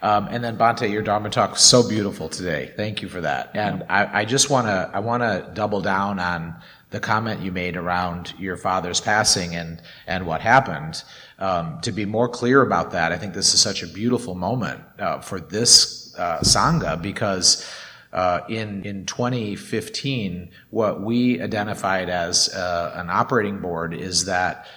Um, 0.06 0.28
and 0.30 0.43
then 0.43 0.56
Bhante, 0.56 0.91
your 0.91 1.01
Dharma 1.01 1.32
talk 1.32 1.53
was 1.53 1.62
so 1.62 1.89
beautiful 1.89 2.30
today. 2.30 2.72
Thank 2.76 3.01
you 3.01 3.10
for 3.10 3.22
that. 3.22 3.49
And 3.56 3.84
I, 3.89 4.20
I 4.22 4.26
just 4.26 4.51
want 4.51 4.68
to 4.68 4.91
I 4.93 4.99
want 4.99 5.24
to 5.24 5.49
double 5.56 5.82
down 5.82 6.20
on 6.20 6.56
the 6.91 6.99
comment 6.99 7.41
you 7.41 7.51
made 7.51 7.76
around 7.76 8.32
your 8.38 8.56
father's 8.56 9.01
passing 9.01 9.56
and 9.56 9.82
and 10.06 10.28
what 10.28 10.41
happened. 10.41 11.03
Um, 11.39 11.82
to 11.82 11.91
be 11.91 12.06
more 12.06 12.30
clear 12.30 12.62
about 12.62 12.91
that, 12.91 13.14
I 13.14 13.18
think 13.18 13.34
this 13.34 13.56
is 13.56 13.60
such 13.60 13.82
a 13.82 13.88
beautiful 13.88 14.36
moment 14.36 14.84
uh, 14.99 15.22
for 15.22 15.39
this 15.39 16.16
uh, 16.20 16.39
sangha 16.41 17.01
because. 17.01 17.68
Uh, 18.14 18.45
in 18.47 18.82
in 18.86 19.06
2015, 19.06 20.49
what 20.70 21.01
we 21.01 21.41
identified 21.41 22.08
as 22.08 22.47
uh, 22.56 22.93
an 22.95 23.10
operating 23.10 23.60
board 23.60 23.93
is 23.93 24.24
that 24.24 24.68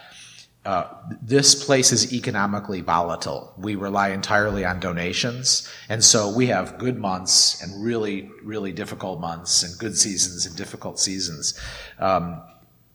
this 1.23 1.64
place 1.64 1.93
is 1.93 2.12
economically 2.12 2.83
volatile. 2.83 3.55
We 3.57 3.75
rely 3.75 4.11
entirely 4.11 4.64
on 4.64 4.81
donations, 4.81 5.69
and 5.89 6.05
so 6.05 6.31
we 6.31 6.47
have 6.49 6.79
good 6.79 6.99
months 6.99 7.62
and 7.62 7.83
really, 7.83 8.31
really 8.43 8.73
difficult 8.73 9.21
months, 9.21 9.62
and 9.62 9.79
good 9.79 9.97
seasons 9.97 10.47
and 10.47 10.55
difficult 10.57 10.99
seasons. 10.99 11.59
Um, 11.99 12.43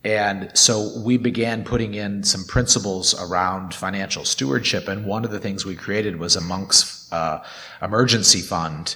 and 0.03 0.51
so 0.53 0.91
we 0.99 1.17
began 1.17 1.63
putting 1.63 1.93
in 1.93 2.23
some 2.23 2.43
principles 2.43 3.15
around 3.19 3.73
financial 3.73 4.25
stewardship. 4.25 4.87
And 4.87 5.05
one 5.05 5.23
of 5.23 5.31
the 5.31 5.39
things 5.39 5.65
we 5.65 5.75
created 5.75 6.19
was 6.19 6.35
a 6.35 6.41
monk's 6.41 7.11
uh, 7.11 7.43
emergency 7.81 8.41
fund 8.41 8.95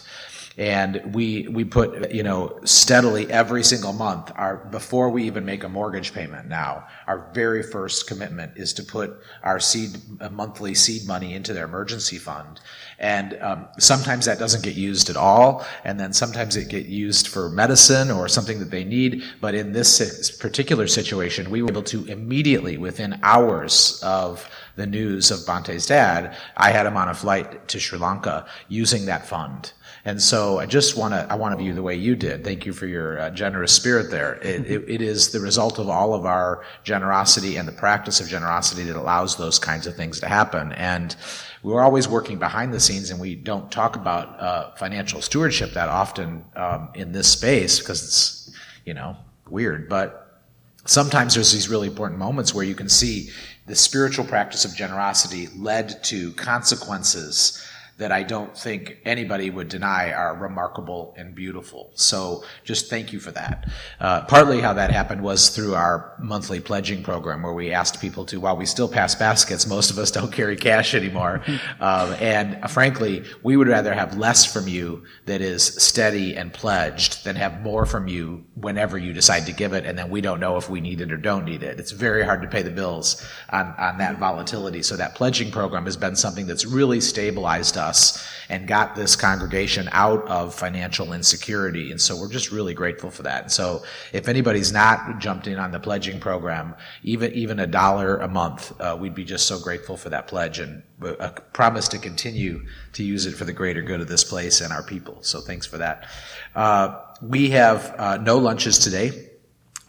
and 0.58 1.02
we 1.14 1.48
we 1.50 1.64
put 1.64 2.12
you 2.12 2.24
know 2.24 2.60
steadily 2.64 3.30
every 3.32 3.64
single 3.64 3.94
month 3.94 4.32
our 4.36 4.58
before 4.72 5.10
we 5.10 5.24
even 5.24 5.46
make 5.46 5.64
a 5.64 5.70
mortgage 5.70 6.14
payment 6.14 6.48
now 6.48 6.86
our 7.08 7.30
very 7.34 7.64
first 7.64 8.08
commitment 8.08 8.52
is 8.58 8.74
to 8.74 8.84
put 8.84 9.22
our 9.44 9.60
seed 9.60 9.98
monthly 10.32 10.74
seed 10.74 11.08
money 11.08 11.34
into 11.34 11.54
their 11.54 11.66
emergency 11.66 12.18
fund. 12.18 12.60
And 13.00 13.38
um, 13.42 13.68
sometimes 13.80 14.26
that 14.26 14.40
doesn't 14.40 14.64
get 14.64 14.76
used 14.76 15.10
at 15.10 15.16
all. 15.16 15.66
And 15.84 16.00
then 16.00 16.14
sometimes 16.14 16.56
it 16.56 16.70
get 16.70 16.88
used 16.88 17.28
for 17.28 17.50
medicine 17.50 18.12
or 18.12 18.28
something 18.28 18.60
that 18.60 18.72
they 18.72 18.84
need. 18.84 19.24
But 19.40 19.56
in 19.56 19.72
this 19.72 20.32
particular 20.38 20.88
situation 20.88 21.50
we 21.50 21.62
were 21.62 21.70
able 21.70 21.84
to 21.84 22.06
immediately 22.06 22.78
within 22.78 23.20
hours 23.24 24.02
of 24.04 24.50
the 24.76 24.86
news 24.86 25.32
of 25.32 25.40
Bhante's 25.46 25.88
dad 25.88 26.36
I 26.56 26.72
had 26.72 26.86
him 26.86 26.98
on 26.98 27.10
a 27.10 27.14
flight 27.14 27.68
to 27.70 27.80
Sri 27.80 27.98
Lanka 27.98 28.46
using 28.68 29.06
that 29.06 29.26
fund 29.26 29.74
and 30.08 30.22
so 30.22 30.58
I 30.58 30.66
just 30.66 30.96
want 30.96 31.14
to 31.14 31.28
I 31.30 31.36
want 31.36 31.52
to 31.52 31.62
view 31.62 31.74
the 31.74 31.84
way 31.84 31.94
you 31.94 32.16
did. 32.16 32.42
Thank 32.46 32.66
you 32.66 32.72
for 32.72 32.88
your 32.88 33.20
uh, 33.20 33.30
generous 33.30 33.74
spirit 33.74 34.10
there. 34.10 34.36
It, 34.36 34.66
it, 34.66 34.90
it 34.90 35.02
is 35.02 35.32
the 35.32 35.42
result 35.42 35.80
of 35.80 35.90
all 35.90 36.14
of 36.14 36.26
our 36.26 36.64
generosity 36.86 37.58
and 37.58 37.68
the 37.68 37.74
practice 37.74 38.22
of 38.22 38.30
generosity 38.30 38.84
that 38.84 38.96
allows 38.96 39.36
those 39.36 39.60
kinds 39.60 39.86
of 39.86 39.98
things 39.98 40.22
to 40.22 40.28
happen. 40.30 40.72
And 40.72 41.14
we're 41.62 41.82
always 41.82 42.08
working 42.08 42.40
behind 42.40 42.74
the 42.74 42.80
scenes, 42.80 43.10
and 43.10 43.20
we 43.20 43.36
don't 43.36 43.70
talk 43.70 43.98
about 43.98 44.40
uh, 44.40 44.72
financial 44.76 45.22
stewardship 45.22 45.74
that 45.74 45.90
often 45.90 46.46
um, 46.56 46.88
in 46.96 47.12
this 47.12 47.30
space 47.30 47.80
because 47.80 48.02
it's 48.02 48.56
you 48.86 48.94
know 48.94 49.18
weird, 49.50 49.90
but 49.90 50.42
sometimes 50.86 51.34
there's 51.34 51.52
these 51.52 51.68
really 51.68 51.90
important 51.90 52.18
moments 52.18 52.54
where 52.54 52.64
you 52.64 52.76
can 52.76 52.88
see 52.88 53.30
the 53.66 53.76
spiritual 53.76 54.24
practice 54.24 54.64
of 54.64 54.74
generosity 54.74 55.50
led 55.58 56.02
to 56.06 56.32
consequences 56.36 57.62
that 57.98 58.12
I 58.12 58.22
don't 58.22 58.56
think 58.56 59.00
anybody 59.06 59.50
would 59.50 59.70
deny 59.70 60.12
are 60.12 60.36
remarkable 60.36 61.16
and 61.18 61.34
beautiful. 61.34 61.92
So 61.96 62.44
just 62.64 62.92
thank 62.92 63.12
you 63.12 63.20
for 63.20 63.32
that. 63.32 63.68
Uh, 64.00 64.22
partly 64.26 64.62
how 64.62 64.74
that 64.74 64.92
happened 64.92 65.22
was 65.22 65.50
through 65.50 65.74
our 65.74 66.16
monthly 66.20 66.60
pledging 66.60 67.02
program 67.02 67.42
where 67.42 67.54
we 67.54 67.72
asked 67.72 68.00
people 68.00 68.24
to, 68.26 68.40
while 68.40 68.56
we 68.56 68.68
still 68.68 68.88
pass 68.88 69.16
baskets, 69.16 69.66
most 69.66 69.90
of 69.90 69.98
us 69.98 70.12
don't 70.12 70.32
carry 70.32 70.56
cash 70.56 70.94
anymore. 70.94 71.44
um, 71.80 72.14
and 72.20 72.70
frankly, 72.70 73.24
we 73.42 73.58
would 73.58 73.68
rather 73.68 73.94
have 73.94 74.16
less 74.16 74.46
from 74.46 74.68
you 74.68 75.04
that 75.26 75.42
is 75.42 75.64
steady 75.64 76.38
and 76.38 76.54
pledged 76.54 77.26
than 77.26 77.36
have 77.36 77.62
more 77.62 77.88
from 77.88 78.08
you 78.08 78.46
whenever 78.54 79.00
you 79.00 79.12
decide 79.12 79.48
to 79.48 79.54
give 79.54 79.74
it 79.74 79.86
and 79.86 79.98
then 79.98 80.10
we 80.12 80.22
don't 80.22 80.40
know 80.40 80.58
if 80.58 80.70
we 80.70 80.82
need 80.82 81.02
it 81.02 81.12
or 81.12 81.18
don't 81.18 81.46
need 81.46 81.64
it. 81.64 81.80
It's 81.80 81.92
very 81.92 82.24
hard 82.24 82.44
to 82.44 82.48
pay 82.48 82.62
the 82.62 82.70
bills 82.70 83.26
on, 83.50 83.74
on 83.80 83.98
that 83.98 84.20
volatility. 84.20 84.84
So 84.84 84.96
that 84.98 85.16
pledging 85.16 85.50
program 85.52 85.86
has 85.86 85.98
been 85.98 86.16
something 86.16 86.46
that's 86.46 86.66
really 86.66 87.02
stabilized 87.02 87.76
us 87.76 87.87
us 87.88 88.28
and 88.50 88.68
got 88.68 88.96
this 88.96 89.16
congregation 89.16 89.90
out 89.92 90.26
of 90.28 90.54
financial 90.54 91.14
insecurity. 91.14 91.92
And 91.92 92.00
so 92.00 92.16
we're 92.20 92.32
just 92.32 92.52
really 92.52 92.74
grateful 92.74 93.12
for 93.12 93.24
that. 93.24 93.42
And 93.44 93.52
so 93.52 93.84
if 94.14 94.28
anybody's 94.28 94.72
not 94.72 95.20
jumped 95.20 95.48
in 95.48 95.58
on 95.60 95.72
the 95.72 95.80
pledging 95.80 96.20
program, 96.20 96.76
even, 97.04 97.34
even 97.34 97.60
a 97.60 97.68
dollar 97.68 98.18
a 98.18 98.28
month, 98.28 98.80
uh, 98.80 98.98
we'd 99.00 99.16
be 99.16 99.26
just 99.26 99.48
so 99.48 99.60
grateful 99.60 99.98
for 99.98 100.10
that 100.10 100.28
pledge 100.28 100.60
and 100.60 100.84
a 101.02 101.32
promise 101.54 101.88
to 101.90 101.98
continue 101.98 102.66
to 102.94 103.04
use 103.04 103.26
it 103.26 103.34
for 103.36 103.46
the 103.46 103.54
greater 103.54 103.82
good 103.82 104.02
of 104.02 104.08
this 104.08 104.24
place 104.24 104.62
and 104.62 104.72
our 104.74 104.84
people. 104.84 105.18
So 105.22 105.42
thanks 105.42 105.66
for 105.66 105.78
that. 105.78 106.08
Uh, 106.56 107.00
we 107.22 107.50
have 107.52 107.96
uh, 107.98 108.18
no 108.18 108.38
lunches 108.38 108.80
today 108.80 109.30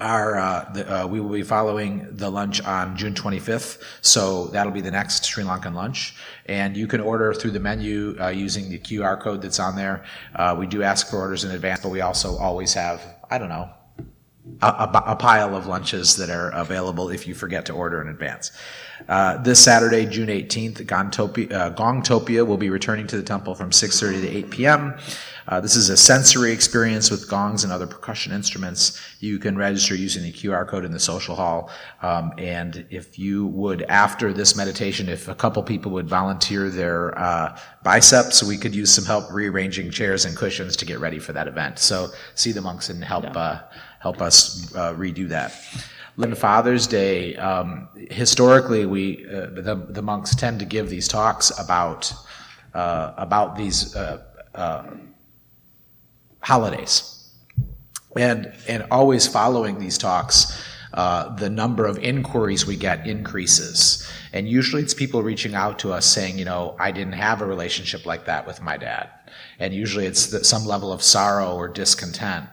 our 0.01 0.37
uh, 0.37 0.71
the, 0.73 1.03
uh, 1.03 1.07
we 1.07 1.21
will 1.21 1.33
be 1.33 1.43
following 1.43 2.07
the 2.11 2.31
lunch 2.31 2.63
on 2.63 2.97
June 2.97 3.15
25th, 3.15 3.83
so 4.01 4.47
that'll 4.49 4.73
be 4.73 4.81
the 4.81 4.91
next 4.91 5.25
Sri 5.25 5.45
Lankan 5.45 5.75
lunch. 5.75 6.15
And 6.47 6.77
you 6.77 6.87
can 6.87 7.01
order 7.01 7.35
through 7.35 7.53
the 7.53 7.61
menu 7.61 8.17
uh, 8.21 8.29
using 8.29 8.71
the 8.71 8.79
QR 8.79 9.21
code 9.21 9.43
that's 9.43 9.59
on 9.59 9.77
there. 9.77 10.05
Uh, 10.35 10.55
we 10.59 10.67
do 10.67 10.83
ask 10.83 11.09
for 11.09 11.19
orders 11.19 11.45
in 11.45 11.51
advance, 11.51 11.81
but 11.81 11.91
we 11.91 12.01
also 12.01 12.37
always 12.37 12.75
have 12.75 13.03
I 13.31 13.39
don't 13.39 13.49
know 13.49 13.71
a, 14.63 14.67
a, 14.67 15.03
a 15.07 15.17
pile 15.17 15.55
of 15.55 15.67
lunches 15.67 16.17
that 16.17 16.31
are 16.31 16.51
available 16.51 17.11
if 17.11 17.27
you 17.27 17.35
forget 17.35 17.67
to 17.67 17.73
order 17.73 18.01
in 18.01 18.09
advance. 18.09 18.53
Uh, 19.09 19.39
this 19.43 19.63
Saturday, 19.63 20.07
June 20.07 20.29
18th, 20.29 20.85
Gongtopia, 20.85 21.53
uh, 21.53 21.71
Gongtopia 21.75 22.47
will 22.47 22.57
be 22.57 22.71
returning 22.71 23.07
to 23.07 23.17
the 23.17 23.23
temple 23.23 23.55
from 23.55 23.71
6:30 23.71 24.23
to 24.23 24.29
8 24.29 24.51
p.m. 24.51 24.95
Uh, 25.49 25.61
this 25.61 25.77
is 25.77 25.89
a 25.89 25.97
sensory 25.97 26.53
experience 26.53 27.11
with 27.11 27.27
gongs 27.27 27.65
and 27.65 27.73
other 27.73 27.87
percussion 27.87 28.33
instruments. 28.33 29.01
You 29.21 29.39
can 29.39 29.57
register 29.57 29.95
using 29.95 30.23
the 30.23 30.33
QR 30.33 30.69
code 30.69 30.85
in 30.85 30.93
the 30.93 31.01
social 31.01 31.35
hall. 31.35 31.71
Um, 32.03 32.35
and 32.37 32.87
if 32.91 33.19
you 33.19 33.47
would, 33.47 33.83
after 33.85 34.35
this 34.35 34.55
meditation, 34.55 35.09
if 35.09 35.27
a 35.27 35.35
couple 35.35 35.63
people 35.63 35.91
would 35.93 36.07
volunteer 36.07 36.69
their 36.69 37.19
uh, 37.19 37.59
biceps, 37.83 38.43
we 38.43 38.59
could 38.59 38.75
use 38.75 38.93
some 38.93 39.07
help 39.07 39.33
rearranging 39.33 39.91
chairs 39.91 40.27
and 40.27 40.37
cushions 40.37 40.77
to 40.77 40.85
get 40.85 41.01
ready 41.01 41.19
for 41.19 41.33
that 41.33 41.49
event. 41.49 41.79
So 41.79 42.09
see 42.35 42.53
the 42.53 42.61
monks 42.61 42.91
and 42.91 43.03
help 43.03 43.25
uh, 43.35 43.61
help 43.99 44.21
us 44.21 44.75
uh, 44.75 44.95
redo 44.95 45.29
that. 45.29 45.53
On 46.19 46.35
Father's 46.35 46.87
Day, 46.87 47.37
um, 47.37 47.89
historically, 48.11 48.87
we 48.87 49.25
uh, 49.27 49.47
the 49.51 49.87
the 49.91 50.03
monks 50.03 50.35
tend 50.35 50.59
to 50.61 50.67
give 50.67 50.89
these 50.89 51.07
talks 51.07 51.57
about 51.59 52.13
uh, 52.75 53.13
about 53.17 53.57
these 53.57 53.97
holidays. 56.41 57.15
And, 58.17 58.53
and 58.67 58.85
always 58.91 59.29
following 59.29 59.79
these 59.79 59.99
talks, 59.99 60.51
uh, 60.51 60.99
uh, 60.99 61.37
the 61.37 61.51
number 61.51 61.87
of 61.87 61.99
inquiries 61.99 62.67
we 62.67 62.77
get 62.77 63.07
increases. 63.07 64.11
And 64.33 64.49
usually 64.49 64.83
it's 64.83 64.95
people 64.95 65.23
reaching 65.23 65.55
out 65.55 65.79
to 65.81 65.93
us 65.93 66.07
saying, 66.07 66.39
you 66.39 66.45
know, 66.45 66.75
I 66.81 66.91
didn't 66.91 67.13
have 67.13 67.43
a 67.43 67.47
relationship 67.47 68.07
like 68.07 68.25
that 68.25 68.47
with 68.47 68.63
my 68.63 68.77
dad. 68.77 69.11
And 69.59 69.75
usually 69.75 70.07
it's 70.07 70.27
the, 70.29 70.43
some 70.43 70.65
level 70.65 70.91
of 70.93 71.03
sorrow 71.03 71.55
or 71.55 71.69
discontent. 71.69 72.47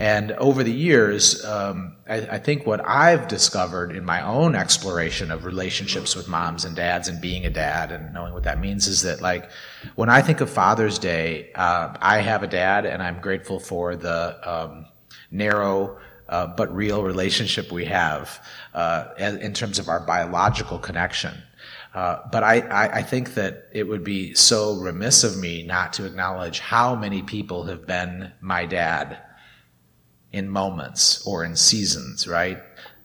And 0.00 0.32
over 0.32 0.64
the 0.64 0.72
years, 0.72 1.44
um, 1.44 1.94
I, 2.08 2.20
I, 2.20 2.38
think 2.38 2.64
what 2.64 2.80
I've 2.88 3.28
discovered 3.28 3.94
in 3.94 4.02
my 4.02 4.22
own 4.22 4.54
exploration 4.56 5.30
of 5.30 5.44
relationships 5.44 6.16
with 6.16 6.26
moms 6.26 6.64
and 6.64 6.74
dads 6.74 7.08
and 7.08 7.20
being 7.20 7.44
a 7.44 7.50
dad 7.50 7.92
and 7.92 8.10
knowing 8.14 8.32
what 8.32 8.44
that 8.44 8.58
means 8.58 8.86
is 8.86 9.02
that, 9.02 9.20
like, 9.20 9.50
when 9.96 10.08
I 10.08 10.22
think 10.22 10.40
of 10.40 10.48
Father's 10.48 10.98
Day, 10.98 11.52
uh, 11.54 11.94
I 12.00 12.22
have 12.22 12.42
a 12.42 12.46
dad 12.46 12.86
and 12.86 13.02
I'm 13.02 13.20
grateful 13.20 13.60
for 13.60 13.94
the 13.94 14.40
um, 14.50 14.86
narrow 15.30 15.98
uh, 16.30 16.46
but 16.46 16.74
real 16.74 17.02
relationship 17.02 17.70
we 17.70 17.84
have 17.84 18.42
uh, 18.72 19.08
in 19.18 19.52
terms 19.52 19.78
of 19.78 19.90
our 19.90 20.00
biological 20.00 20.78
connection. 20.78 21.34
Uh, 21.92 22.20
but 22.32 22.42
I, 22.42 22.60
I, 22.60 22.96
I, 22.98 23.02
think 23.02 23.34
that 23.34 23.66
it 23.72 23.82
would 23.82 24.04
be 24.04 24.32
so 24.34 24.76
remiss 24.76 25.24
of 25.24 25.36
me 25.36 25.64
not 25.64 25.92
to 25.94 26.06
acknowledge 26.06 26.60
how 26.60 26.94
many 26.94 27.20
people 27.20 27.64
have 27.64 27.84
been 27.84 28.30
my 28.40 28.64
dad 28.64 29.18
in 30.32 30.48
moments 30.48 31.26
or 31.26 31.44
in 31.44 31.56
seasons, 31.56 32.26
right? 32.26 32.62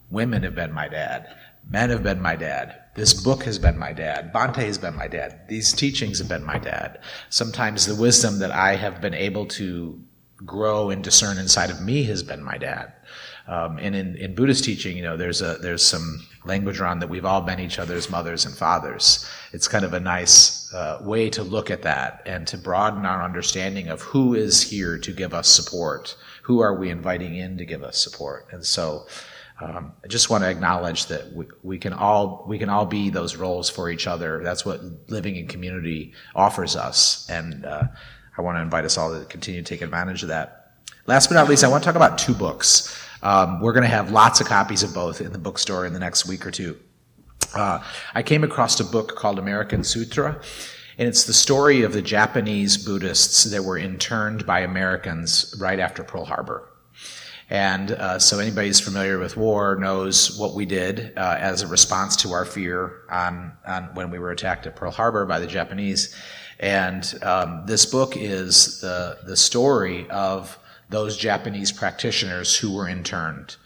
Women 0.10 0.44
have 0.44 0.56
been 0.56 0.74
my 0.74 0.88
dad. 0.88 1.36
Men 1.70 1.90
have 1.90 2.04
been 2.04 2.22
my 2.22 2.36
dad. 2.36 2.82
This 2.96 3.14
book 3.14 3.44
has 3.44 3.60
been 3.60 3.78
my 3.78 3.92
dad. 3.92 4.32
Bhante 4.32 4.64
has 4.64 4.78
been 4.78 4.96
my 4.96 5.08
dad. 5.08 5.42
These 5.50 5.74
teachings 5.74 6.20
have 6.20 6.30
been 6.30 6.46
my 6.46 6.60
dad. 6.60 7.00
Sometimes 7.30 7.86
the 7.86 7.96
wisdom 7.96 8.40
that 8.40 8.52
I 8.52 8.76
have 8.76 9.02
been 9.02 9.14
able 9.14 9.46
to 9.48 10.00
grow 10.46 10.90
and 10.92 11.04
discern 11.04 11.38
inside 11.38 11.70
of 11.70 11.82
me 11.82 12.04
has 12.04 12.24
been 12.24 12.44
my 12.44 12.58
dad. 12.58 12.94
Um, 13.48 13.78
and 13.80 13.96
in, 13.96 14.16
in 14.16 14.34
Buddhist 14.34 14.64
teaching, 14.64 14.96
you 14.96 15.04
know, 15.04 15.18
there's 15.18 15.42
a 15.42 15.58
there's 15.62 15.84
some 15.84 16.26
language 16.46 16.80
around 16.80 17.00
that 17.00 17.10
we've 17.10 17.26
all 17.26 17.42
been 17.42 17.60
each 17.60 17.80
other's 17.80 18.10
mothers 18.10 18.46
and 18.46 18.56
fathers. 18.56 19.28
It's 19.52 19.68
kind 19.68 19.86
of 19.86 19.94
a 19.94 20.00
nice 20.00 20.55
uh, 20.74 21.00
way 21.02 21.30
to 21.30 21.44
look 21.44 21.70
at 21.70 21.84
that 21.84 22.22
and 22.26 22.48
to 22.48 22.58
broaden 22.58 23.06
our 23.06 23.24
understanding 23.24 23.90
of 23.90 24.02
who 24.02 24.34
is 24.34 24.62
here 24.62 24.98
to 24.98 25.12
give 25.12 25.34
us 25.34 25.48
support 25.48 26.16
who 26.46 26.60
are 26.60 26.76
we 26.76 26.92
inviting 26.92 27.36
in 27.36 27.58
to 27.58 27.66
give 27.66 27.84
us 27.84 27.98
support? 27.98 28.48
And 28.52 28.64
so, 28.64 29.08
um, 29.60 29.94
I 30.04 30.08
just 30.08 30.30
want 30.30 30.44
to 30.44 30.50
acknowledge 30.50 31.08
that 31.08 31.34
we, 31.34 31.46
we, 31.64 31.80
can 31.80 31.92
all 31.92 32.46
we 32.48 32.60
can 32.60 32.70
all 32.70 32.86
be 32.86 33.10
those 33.10 33.36
roles 33.36 33.68
for 33.68 33.90
each 33.90 34.06
other. 34.06 34.44
That's 34.44 34.64
what 34.64 34.82
living 35.10 35.38
in 35.38 35.48
community 35.48 36.14
offers 36.36 36.76
us, 36.76 37.28
and 37.30 37.66
uh, 37.66 37.84
I 38.38 38.42
want 38.42 38.58
to 38.58 38.62
invite 38.62 38.86
us 38.86 38.96
all 38.96 39.18
to 39.18 39.26
continue 39.26 39.64
to 39.64 39.68
take 39.68 39.82
advantage 39.82 40.22
of 40.22 40.30
that. 40.30 40.74
Last 41.08 41.30
but 41.30 41.36
not 41.36 41.50
least, 41.50 41.64
I 41.64 41.68
want 41.68 41.84
to 41.84 41.88
talk 41.88 41.96
about 41.96 42.20
two 42.20 42.36
books. 42.36 42.96
Um, 43.24 43.60
we're 43.60 43.74
going 43.74 43.84
to 43.84 43.90
have 43.90 44.12
lots 44.12 44.40
of 44.40 44.46
copies 44.46 44.84
of 44.84 44.94
both 44.94 45.20
in 45.20 45.32
the 45.32 45.40
bookstore 45.40 45.88
in 45.88 45.94
the 45.94 46.00
next 46.00 46.28
week 46.28 46.46
or 46.46 46.52
two. 46.52 46.78
Uh, 47.56 47.82
I 48.14 48.22
came 48.22 48.44
across 48.44 48.80
a 48.82 48.84
book 48.84 49.16
called 49.16 49.40
American 49.40 49.84
Sutra. 49.84 50.42
And 50.98 51.08
it's 51.08 51.24
the 51.24 51.34
story 51.34 51.82
of 51.84 51.94
the 51.94 52.02
Japanese 52.02 52.78
Buddhists 52.78 53.46
that 53.46 53.64
were 53.64 53.78
interned 53.78 54.46
by 54.46 54.62
Americans 54.62 55.56
right 55.60 55.80
after 55.80 56.04
Pearl 56.04 56.26
Harbor. 56.26 56.70
And 57.50 57.92
uh, 57.92 58.20
so 58.20 58.40
anybody 58.40 58.68
who's 58.68 58.80
familiar 58.80 59.20
with 59.20 59.38
war 59.38 59.76
knows 59.76 60.38
what 60.38 60.54
we 60.56 60.66
did 60.66 61.14
uh, 61.18 61.38
as 61.40 61.62
a 61.62 61.68
response 61.68 62.16
to 62.18 62.32
our 62.32 62.44
fear 62.44 63.04
on, 63.10 63.54
on, 63.68 63.84
when 63.94 64.10
we 64.10 64.20
were 64.20 64.32
attacked 64.32 64.66
at 64.68 64.76
Pearl 64.76 64.92
Harbor 64.92 65.26
by 65.26 65.40
the 65.40 65.48
Japanese. 65.48 66.16
And 66.60 67.14
um, 67.22 67.64
this 67.68 67.86
book 67.86 68.18
is 68.18 68.82
the, 68.82 69.20
the 69.26 69.38
story 69.38 70.10
of 70.10 70.58
those 70.90 71.18
Japanese 71.18 71.72
practitioners 71.72 72.56
who 72.56 72.74
were 72.74 72.88
interned 72.88 73.58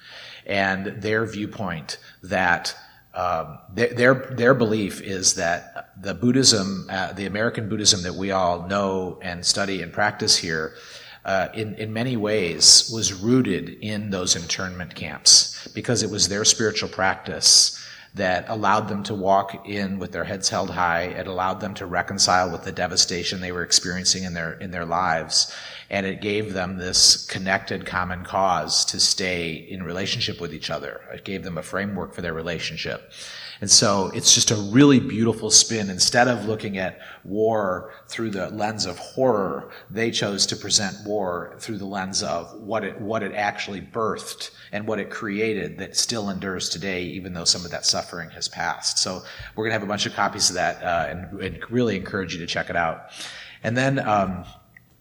and 0.46 0.88
their 1.02 1.26
viewpoint 1.26 2.00
that 2.24 2.76
um, 3.14 3.60
their, 3.74 3.94
their, 3.94 4.14
their 4.14 4.54
belief 4.54 5.02
is 5.02 5.36
that 5.36 5.90
the 6.02 6.14
Buddhism, 6.14 6.88
uh, 6.90 7.14
the 7.14 7.26
American 7.26 7.68
Buddhism 7.68 8.04
that 8.04 8.16
we 8.16 8.32
all 8.32 8.68
know 8.68 9.20
and 9.22 9.46
study 9.46 9.82
and 9.82 9.92
practice 9.92 10.38
here, 10.38 10.76
uh, 11.26 11.50
in 11.54 11.76
in 11.76 11.92
many 11.92 12.16
ways 12.16 12.90
was 12.94 13.14
rooted 13.14 13.70
in 13.82 14.10
those 14.10 14.36
internment 14.36 14.96
camps 14.96 15.68
because 15.74 16.02
it 16.02 16.10
was 16.10 16.30
their 16.30 16.46
spiritual 16.46 16.90
practice 16.90 17.78
that 18.16 18.46
allowed 18.48 18.88
them 18.88 19.04
to 19.04 19.14
walk 19.14 19.68
in 19.68 20.00
with 20.00 20.12
their 20.12 20.24
heads 20.24 20.50
held 20.50 20.72
high. 20.72 21.04
It 21.04 21.28
allowed 21.28 21.60
them 21.62 21.74
to 21.76 21.86
reconcile 21.86 22.52
with 22.52 22.64
the 22.64 22.72
devastation 22.72 23.42
they 23.42 23.52
were 23.52 23.64
experiencing 23.64 24.24
in 24.24 24.34
their 24.34 24.54
in 24.54 24.72
their 24.72 24.86
lives, 24.86 25.54
and 25.90 26.06
it 26.06 26.22
gave 26.22 26.54
them 26.54 26.78
this 26.78 27.26
connected 27.26 27.86
common 27.86 28.24
cause 28.24 28.86
to 28.86 29.00
stay 29.00 29.54
in 29.54 29.84
relationship 29.84 30.40
with 30.40 30.54
each 30.54 30.70
other. 30.70 31.02
It 31.12 31.24
gave 31.24 31.44
them 31.44 31.58
a 31.58 31.64
framework 31.64 32.14
for 32.14 32.22
their 32.22 32.34
relationship. 32.34 33.12
And 33.62 33.70
so 33.70 34.10
it's 34.14 34.34
just 34.34 34.52
a 34.52 34.56
really 34.56 35.00
beautiful 35.00 35.52
spin. 35.52 35.90
Instead 35.90 36.30
of 36.30 36.46
looking 36.46 36.78
at 36.78 37.00
war 37.26 37.92
through 38.08 38.30
the 38.30 38.50
lens 38.52 38.86
of 38.86 38.98
horror, 38.98 39.72
they 39.90 40.12
chose 40.12 40.46
to 40.48 40.56
present 40.56 40.96
war 41.06 41.56
through 41.60 41.78
the 41.78 41.86
lens 41.86 42.24
of 42.24 42.54
what 42.62 42.86
it, 42.86 43.02
what 43.02 43.22
it 43.22 43.34
actually 43.34 43.82
birthed 43.82 44.52
and 44.72 44.88
what 44.88 45.00
it 45.00 45.10
created 45.10 45.78
that 45.80 45.98
still 45.98 46.30
endures 46.30 46.70
today, 46.70 47.04
even 47.04 47.34
though 47.34 47.44
some 47.44 47.66
of 47.66 47.72
that 47.72 47.86
suffering 47.86 48.30
has 48.30 48.48
passed. 48.48 49.00
So 49.00 49.24
we're 49.56 49.66
going 49.66 49.72
to 49.72 49.80
have 49.80 49.84
a 49.84 49.88
bunch 49.88 50.06
of 50.06 50.14
copies 50.14 50.50
of 50.50 50.56
that 50.56 50.82
uh, 50.82 51.08
and, 51.10 51.42
and, 51.42 51.60
really 51.70 51.98
encourage 51.98 52.34
you 52.34 52.40
to 52.40 52.48
check 52.48 52.70
it 52.70 52.78
out. 52.78 53.10
And 53.64 53.76
then, 53.76 54.00
um, 54.00 54.46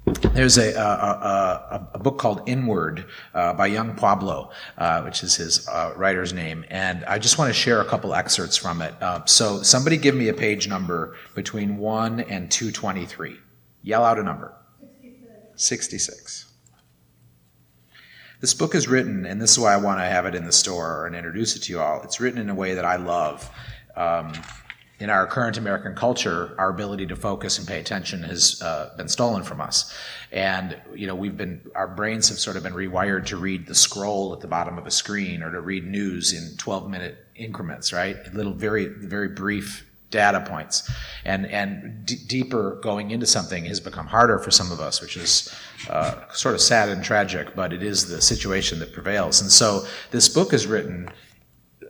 there's 0.09 0.59
a, 0.59 0.75
a, 0.75 0.81
a, 0.81 1.89
a, 1.95 1.99
book 1.99 2.19
called 2.19 2.43
Inward 2.47 3.07
uh, 3.35 3.53
by 3.55 3.67
Yung 3.67 3.95
Pueblo, 3.95 4.51
uh, 4.77 5.03
which 5.03 5.23
is 5.23 5.37
his 5.37 5.69
uh, 5.69 5.93
writer's 5.97 6.33
name, 6.33 6.65
and 6.71 7.05
I 7.05 7.19
just 7.19 7.39
want 7.39 7.49
to 7.49 7.53
share 7.53 7.81
a 7.81 7.85
couple 7.85 8.15
excerpts 8.15 8.57
from 8.57 8.83
it. 8.83 8.95
Uh, 9.01 9.25
so, 9.25 9.63
somebody 9.63 9.97
give 9.97 10.15
me 10.15 10.29
a 10.29 10.35
page 10.35 10.69
number 10.69 11.17
between 11.35 11.79
1 11.79 12.21
and 12.21 12.51
223. 12.51 13.37
Yell 13.83 14.05
out 14.05 14.19
a 14.19 14.23
number 14.23 14.55
66. 15.57 15.57
66. 15.57 16.45
This 18.41 18.55
book 18.55 18.77
is 18.77 18.87
written, 18.87 19.27
and 19.27 19.41
this 19.41 19.53
is 19.53 19.59
why 19.59 19.73
I 19.73 19.79
want 19.79 19.99
to 19.99 20.05
have 20.05 20.25
it 20.25 20.37
in 20.37 20.45
the 20.45 20.53
store 20.53 21.07
and 21.07 21.17
introduce 21.17 21.57
it 21.57 21.61
to 21.65 21.73
you 21.73 21.81
all. 21.81 22.03
It's 22.03 22.21
written 22.21 22.41
in 22.41 22.49
a 22.49 22.55
way 22.55 22.75
that 22.75 22.85
I 22.85 22.97
love. 22.97 23.51
Um, 23.97 24.33
in 25.01 25.11
our 25.11 25.27
current 25.27 25.57
American 25.57 25.95
culture, 25.95 26.55
our 26.59 26.71
ability 26.71 27.07
to 27.07 27.17
focus 27.17 27.59
and 27.59 27.69
pay 27.69 27.79
attention 27.79 28.23
has 28.25 28.61
uh, 28.63 28.91
been 28.97 29.09
stolen 29.09 29.45
from 29.45 29.61
us. 29.61 29.95
And, 30.33 30.77
you 30.95 31.07
know, 31.07 31.15
we've 31.15 31.37
been, 31.37 31.61
our 31.75 31.87
brains 31.87 32.29
have 32.31 32.39
sort 32.39 32.57
of 32.57 32.65
been 32.65 32.73
rewired 32.73 33.27
to 33.27 33.37
read 33.37 33.67
the 33.67 33.77
scroll 33.77 34.33
at 34.33 34.41
the 34.41 34.49
bottom 34.49 34.77
of 34.77 34.87
a 34.87 34.91
screen 34.91 35.43
or 35.43 35.53
to 35.53 35.61
read 35.61 35.87
news 35.87 36.33
in 36.33 36.57
12 36.57 36.91
minute 36.91 37.27
increments, 37.37 37.93
right? 37.93 38.17
Little, 38.35 38.53
very, 38.53 38.87
very 38.87 39.29
brief 39.29 39.89
data 40.11 40.41
points. 40.41 40.91
And, 41.25 41.47
and 41.47 42.05
d- 42.05 42.17
deeper 42.27 42.81
going 42.83 43.13
into 43.13 43.27
something 43.27 43.67
has 43.67 43.79
become 43.79 44.07
harder 44.07 44.39
for 44.39 44.51
some 44.51 44.73
of 44.73 44.81
us, 44.81 45.01
which 45.01 45.17
is 45.17 45.55
uh, 45.89 46.27
sort 46.33 46.55
of 46.55 46.61
sad 46.61 46.89
and 46.89 47.05
tragic, 47.05 47.55
but 47.55 47.73
it 47.73 47.85
is 47.85 48.09
the 48.09 48.21
situation 48.21 48.81
that 48.81 48.93
prevails. 48.93 49.41
And 49.41 49.51
so 49.51 49.87
this 50.11 50.29
book 50.29 50.53
is 50.53 50.67
written 50.67 51.09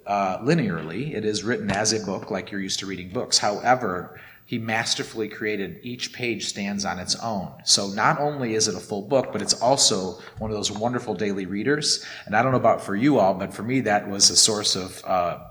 uh, 0.09 0.39
linearly. 0.39 1.15
It 1.15 1.25
is 1.25 1.45
written 1.45 1.71
as 1.71 1.93
a 1.93 2.05
book, 2.05 2.31
like 2.31 2.51
you're 2.51 2.61
used 2.61 2.81
to 2.81 2.87
reading 2.87 3.11
books. 3.11 3.39
However, 3.39 4.19
he 4.47 4.59
masterfully 4.59 5.29
created 5.29 5.79
each 5.83 6.15
page 6.15 6.47
stands 6.47 6.87
on 6.87 6.99
its 6.99 7.15
own. 7.17 7.53
So 7.65 7.89
not 7.89 8.19
only 8.19 8.55
is 8.55 8.67
it 8.67 8.75
a 8.75 8.81
full 8.81 9.03
book, 9.03 9.29
but 9.31 9.43
it's 9.43 9.61
also 9.61 10.19
one 10.39 10.51
of 10.51 10.57
those 10.57 10.73
wonderful 10.73 11.13
daily 11.15 11.45
readers. 11.45 12.03
And 12.25 12.35
I 12.35 12.43
don't 12.43 12.53
know 12.53 12.59
about 12.59 12.81
for 12.81 12.97
you 12.97 13.19
all, 13.19 13.35
but 13.35 13.53
for 13.53 13.63
me, 13.63 13.81
that 13.81 14.09
was 14.09 14.31
a 14.31 14.37
source 14.37 14.75
of 14.75 15.05
uh, 15.05 15.51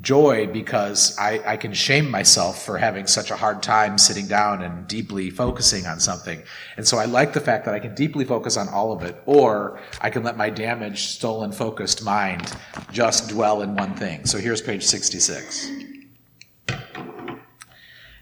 joy 0.00 0.46
because 0.46 1.16
I, 1.18 1.40
I 1.46 1.56
can 1.56 1.72
shame 1.72 2.10
myself 2.10 2.64
for 2.64 2.78
having 2.78 3.06
such 3.06 3.30
a 3.30 3.36
hard 3.36 3.62
time 3.62 3.96
sitting 3.96 4.26
down 4.26 4.62
and 4.62 4.86
deeply 4.86 5.30
focusing 5.30 5.86
on 5.86 6.00
something. 6.00 6.42
And 6.76 6.86
so 6.86 6.98
I 6.98 7.04
like 7.04 7.32
the 7.32 7.40
fact 7.40 7.64
that 7.64 7.74
I 7.74 7.78
can 7.78 7.94
deeply 7.94 8.24
focus 8.24 8.56
on 8.56 8.68
all 8.68 8.92
of 8.92 9.02
it, 9.02 9.16
or 9.24 9.80
I 10.00 10.10
can 10.10 10.22
let 10.22 10.36
my 10.36 10.50
damaged, 10.50 11.10
stolen, 11.10 11.52
focused 11.52 12.04
mind 12.04 12.52
just 12.90 13.28
dwell 13.28 13.62
in 13.62 13.76
one 13.76 13.94
thing. 13.94 14.26
So 14.26 14.38
here's 14.38 14.60
page 14.60 14.84
66. 14.84 15.70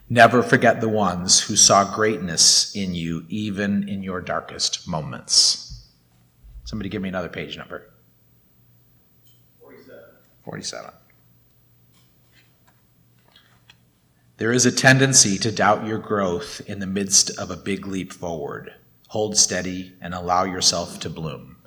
Never 0.09 0.43
forget 0.43 0.83
the 0.83 0.91
ones 0.91 1.41
who 1.41 1.57
saw 1.57 1.95
greatness 1.95 2.77
in 2.77 2.95
you, 2.95 3.25
even 3.29 3.89
in 3.89 4.03
your 4.03 4.21
darkest 4.21 4.87
moments. 4.87 5.89
Somebody 6.65 6.91
give 6.91 7.01
me 7.01 7.09
another 7.09 7.31
page 7.31 7.57
number. 7.57 7.91
47. 9.61 10.05
47. 10.45 10.91
There 14.43 14.51
is 14.51 14.67
a 14.67 14.73
tendency 14.73 15.39
to 15.39 15.53
doubt 15.53 15.87
your 15.87 15.99
growth 15.99 16.63
in 16.67 16.81
the 16.81 16.87
midst 16.89 17.31
of 17.39 17.53
a 17.53 17.57
big 17.57 17.87
leap 17.87 18.13
forward. 18.13 18.75
Hold 19.07 19.37
steady 19.37 19.93
and 20.01 20.13
allow 20.13 20.43
yourself 20.43 20.99
to 20.99 21.09
bloom. 21.09 21.59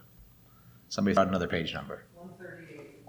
Somebody 0.90 1.16
thought 1.16 1.30
another 1.30 1.48
page 1.48 1.74
number. 1.74 2.04
138. 2.16 3.08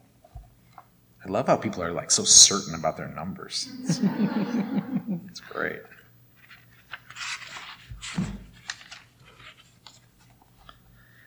I 1.25 1.29
love 1.29 1.49
how 1.49 1.57
people 1.57 1.83
are 1.83 1.91
like 1.91 2.13
so 2.13 2.23
certain 2.23 2.77
about 2.77 2.97
their 2.97 3.09
numbers. 3.09 3.69
It's, 3.83 3.99
it's 5.31 5.41
great. 5.41 5.83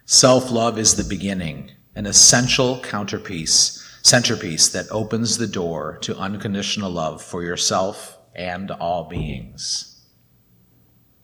Self 0.05 0.49
love 0.49 0.79
is 0.79 0.95
the 0.95 1.03
beginning, 1.03 1.71
an 1.93 2.05
essential 2.05 2.79
counterpiece 2.79 3.85
centerpiece 4.01 4.69
that 4.69 4.89
opens 4.91 5.37
the 5.37 5.45
door 5.45 5.97
to 5.97 6.17
unconditional 6.17 6.89
love 6.89 7.21
for 7.21 7.43
yourself 7.43 8.15
and 8.35 8.71
all 8.71 9.05
beings. 9.05 10.05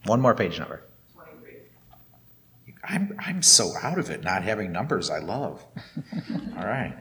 One 0.05 0.21
more 0.21 0.35
page 0.35 0.59
number. 0.59 0.83
23. 1.13 1.53
I'm, 2.83 3.15
I'm 3.19 3.41
so 3.41 3.71
out 3.81 3.97
of 3.97 4.09
it, 4.09 4.23
not 4.23 4.43
having 4.43 4.71
numbers 4.71 5.09
I 5.09 5.19
love. 5.19 5.65
all 6.57 6.65
right. 6.65 6.95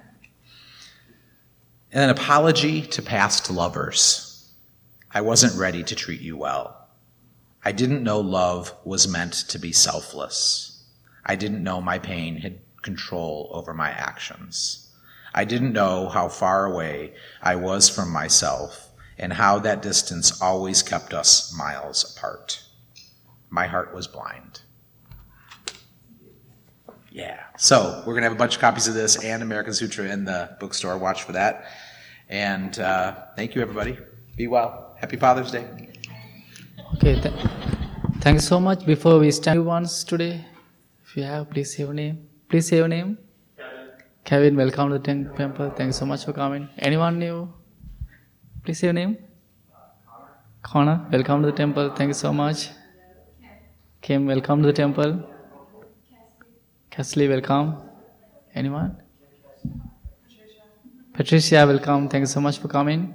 An 1.92 2.11
apology 2.11 2.82
to 2.82 3.02
past 3.02 3.50
lovers. 3.50 4.50
I 5.11 5.20
wasn't 5.20 5.59
ready 5.59 5.84
to 5.84 5.94
treat 5.94 6.20
you 6.20 6.36
well. 6.36 6.88
I 7.64 7.72
didn't 7.72 8.02
know 8.02 8.20
love 8.20 8.74
was 8.84 9.07
meant 9.07 9.32
to 9.32 9.59
be 9.59 9.72
selfless. 9.72 10.84
I 11.24 11.36
didn't 11.36 11.62
know 11.62 11.80
my 11.80 11.98
pain 11.98 12.36
had 12.36 12.59
control 12.82 13.48
over 13.52 13.72
my 13.72 13.90
actions. 13.90 14.90
I 15.34 15.44
didn't 15.44 15.72
know 15.72 16.09
how 16.09 16.28
far 16.28 16.66
away 16.66 17.14
I 17.42 17.57
was 17.57 17.88
from 17.88 18.11
myself 18.11 18.84
and 19.18 19.32
how 19.32 19.58
that 19.60 19.82
distance 19.82 20.40
always 20.40 20.82
kept 20.82 21.14
us 21.14 21.56
miles 21.56 22.16
apart. 22.16 22.62
My 23.50 23.66
heart 23.66 23.94
was 23.94 24.06
blind. 24.06 24.60
Yeah. 27.10 27.40
So 27.56 28.02
we're 28.04 28.14
gonna 28.14 28.24
have 28.24 28.32
a 28.32 28.42
bunch 28.44 28.56
of 28.56 28.60
copies 28.60 28.88
of 28.88 28.94
this 28.94 29.22
and 29.22 29.42
American 29.42 29.72
Sutra 29.72 30.06
in 30.06 30.24
the 30.24 30.56
bookstore. 30.58 30.98
Watch 30.98 31.22
for 31.22 31.32
that. 31.32 31.66
And 32.28 32.76
uh, 32.80 33.14
thank 33.36 33.54
you, 33.54 33.62
everybody. 33.62 33.96
Be 34.36 34.48
well. 34.48 34.96
Happy 34.98 35.16
Father's 35.16 35.52
Day. 35.52 35.64
Okay. 36.94 37.20
Th- 37.20 37.34
thanks 38.20 38.44
so 38.44 38.58
much. 38.58 38.84
Before 38.84 39.20
we 39.20 39.30
start, 39.30 39.62
once 39.62 40.02
today, 40.02 40.44
if 41.06 41.16
you 41.16 41.22
have, 41.22 41.50
please 41.50 41.76
say 41.76 41.84
your 41.84 41.94
name. 41.94 42.28
Please 42.48 42.66
say 42.66 42.78
your 42.78 42.88
name. 42.88 43.18
Kevin. 43.56 43.90
Kevin, 44.24 44.56
welcome 44.56 44.90
to 44.90 44.98
the 44.98 45.30
temple. 45.36 45.70
Thanks 45.70 45.96
so 45.96 46.06
much 46.06 46.24
for 46.24 46.32
coming. 46.32 46.68
Anyone 46.78 47.20
new? 47.20 47.52
Please 48.64 48.78
say 48.78 48.86
your 48.86 48.94
name. 48.94 49.18
Connor. 50.62 51.06
Welcome 51.12 51.42
to 51.42 51.50
the 51.50 51.56
temple. 51.56 51.90
Thank 51.94 52.08
you 52.08 52.14
so 52.14 52.32
much. 52.32 52.70
Kim, 54.00 54.26
welcome 54.26 54.62
to 54.62 54.68
the 54.68 54.72
temple. 54.72 55.22
Cassidy, 56.90 57.28
welcome. 57.28 57.76
Anyone? 58.54 58.96
Patricia, 61.12 61.66
welcome. 61.66 62.08
Thank 62.08 62.22
you 62.22 62.26
so 62.26 62.40
much 62.40 62.58
for 62.58 62.68
coming. 62.68 63.14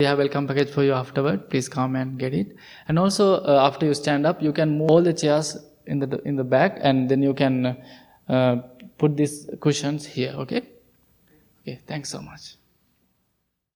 We 0.00 0.04
have 0.04 0.18
welcome 0.18 0.48
package 0.48 0.70
for 0.70 0.82
you 0.82 0.94
afterward. 0.94 1.48
Please 1.48 1.68
come 1.68 1.94
and 1.94 2.18
get 2.18 2.34
it. 2.34 2.56
And 2.88 2.98
also, 2.98 3.34
uh, 3.36 3.68
after 3.70 3.86
you 3.86 3.94
stand 3.94 4.26
up, 4.26 4.42
you 4.42 4.52
can 4.52 4.78
move 4.78 4.90
all 4.90 5.02
the 5.02 5.12
chairs 5.12 5.56
in 5.86 6.00
the 6.00 6.20
in 6.24 6.34
the 6.34 6.44
back, 6.44 6.78
and 6.80 7.08
then 7.08 7.22
you 7.22 7.34
can 7.34 7.76
uh, 8.28 8.56
put 8.96 9.16
these 9.16 9.48
cushions 9.60 10.06
here. 10.06 10.32
Okay. 10.36 10.62
Okay. 11.62 11.80
Thanks 11.86 12.10
so 12.10 12.20
much. 12.20 12.57